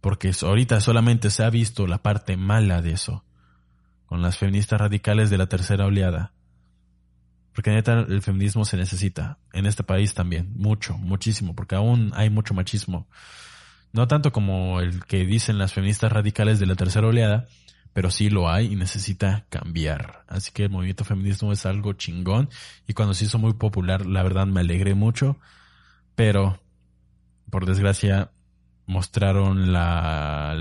[0.00, 3.24] porque ahorita solamente se ha visto la parte mala de eso,
[4.06, 6.32] con las feministas radicales de la tercera oleada.
[7.54, 12.30] Porque neta el feminismo se necesita, en este país también, mucho, muchísimo, porque aún hay
[12.30, 13.08] mucho machismo.
[13.92, 17.46] No tanto como el que dicen las feministas radicales de la tercera oleada,
[17.92, 20.24] pero sí lo hay y necesita cambiar.
[20.28, 22.48] Así que el movimiento feminismo es algo chingón
[22.86, 25.38] y cuando se hizo muy popular, la verdad me alegré mucho,
[26.14, 26.58] pero
[27.50, 28.30] por desgracia
[28.86, 30.56] mostraron la,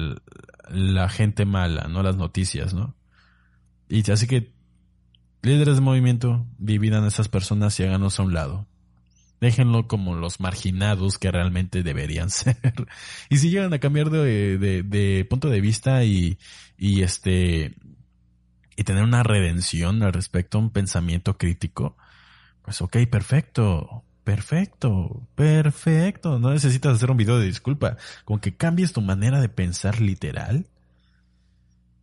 [0.69, 2.95] la gente mala, no las noticias, ¿no?
[3.87, 4.50] Y así que
[5.41, 8.67] líderes de movimiento, dividan a esas personas y háganos a un lado.
[9.39, 12.57] Déjenlo como los marginados que realmente deberían ser.
[13.29, 16.37] y si llegan a cambiar de, de, de punto de vista y,
[16.77, 17.75] y este,
[18.75, 21.97] y tener una redención al respecto, un pensamiento crítico,
[22.63, 26.39] pues ok, perfecto, perfecto, perfecto.
[26.39, 27.97] No necesitas hacer un video de disculpa.
[28.25, 30.67] Con que cambies tu manera de pensar literal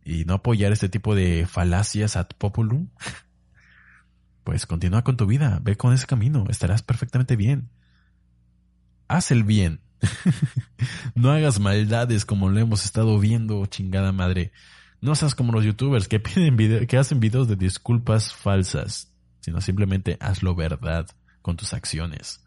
[0.03, 2.87] y no apoyar este tipo de falacias ad populum,
[4.49, 7.69] pues continúa con tu vida, ve con ese camino, estarás perfectamente bien.
[9.07, 9.79] Haz el bien.
[11.13, 14.51] no hagas maldades como lo hemos estado viendo, chingada madre.
[15.01, 20.17] No seas como los youtubers que piden que hacen videos de disculpas falsas, sino simplemente
[20.19, 21.05] hazlo verdad
[21.43, 22.43] con tus acciones.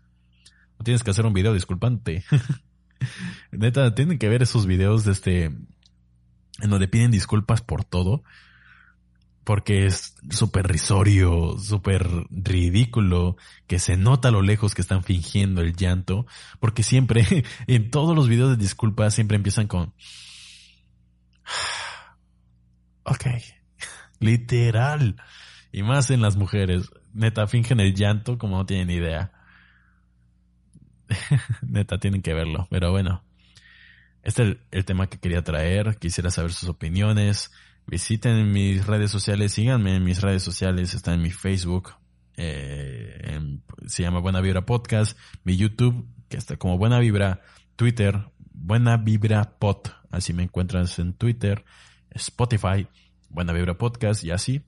[0.81, 2.25] No tienes que hacer un video disculpante.
[3.53, 8.25] Neta, tienen que ver esos videos de este en donde piden disculpas por todo
[9.45, 13.37] porque es súper risorio, súper ridículo,
[13.67, 16.27] que se nota a lo lejos que están fingiendo el llanto,
[16.61, 17.25] porque siempre,
[17.67, 19.93] en todos los videos de disculpas, siempre empiezan con...
[23.05, 23.27] Ok,
[24.21, 25.17] literal.
[25.73, 29.33] Y más en las mujeres, neta, fingen el llanto como no tienen idea.
[31.63, 33.25] neta, tienen que verlo, pero bueno.
[34.23, 37.51] Este es el, tema que quería traer, quisiera saber sus opiniones
[37.87, 41.95] Visiten mis redes sociales, síganme en mis redes sociales, está en mi Facebook,
[42.37, 47.43] eh, se llama Buena Vibra Podcast, mi YouTube, que está como Buena Vibra,
[47.77, 51.65] Twitter, Buena Vibra Pod, así me encuentras en Twitter,
[52.11, 52.87] Spotify,
[53.29, 54.63] Buena Vibra Podcast y así,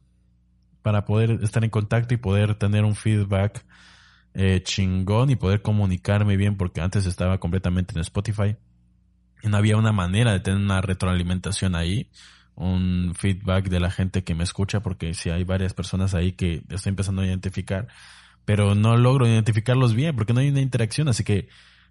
[0.83, 3.65] para poder estar en contacto y poder tener un feedback
[4.35, 8.57] eh, chingón y poder comunicarme bien, porque antes estaba completamente en Spotify
[9.49, 12.11] no había una manera de tener una retroalimentación ahí
[12.57, 16.63] un feedback de la gente que me escucha, porque si hay varias personas ahí que
[16.69, 17.89] estoy empezando a identificar,
[18.45, 21.49] pero no logro identificarlos bien, porque no hay una interacción, así que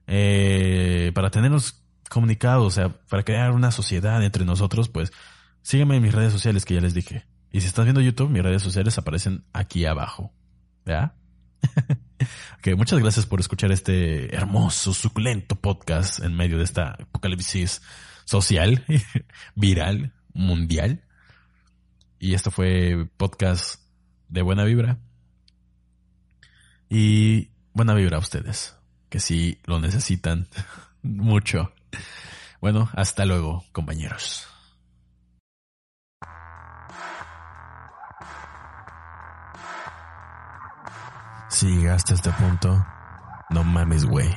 [0.08, 5.12] eh, para tenerlos comunicados, o sea, para crear una sociedad entre nosotros, pues
[5.62, 7.26] sígueme en mis redes sociales que ya les dije.
[7.52, 10.34] Y si estás viendo YouTube, mis redes sociales aparecen aquí abajo.
[10.86, 11.16] ¿Ya?
[12.60, 17.82] ok, muchas gracias por escuchar este hermoso, suculento podcast en medio de esta apocalipsis
[18.26, 18.84] social,
[19.56, 21.04] viral, mundial.
[22.20, 23.82] Y esto fue podcast
[24.30, 25.00] de buena vibra.
[26.90, 28.78] Y buena vibra a ustedes,
[29.10, 30.48] que sí lo necesitan
[31.02, 31.74] mucho.
[32.62, 34.48] Bueno, hasta luego, compañeros.
[41.50, 42.86] Si llegaste a este punto,
[43.50, 44.30] no mames, güey.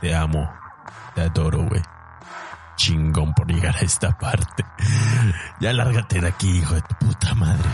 [0.00, 0.50] Te amo.
[1.14, 1.82] Te adoro, güey
[2.76, 4.64] chingón por llegar a esta parte.
[5.60, 7.68] Ya lárgate de aquí, hijo de tu puta madre.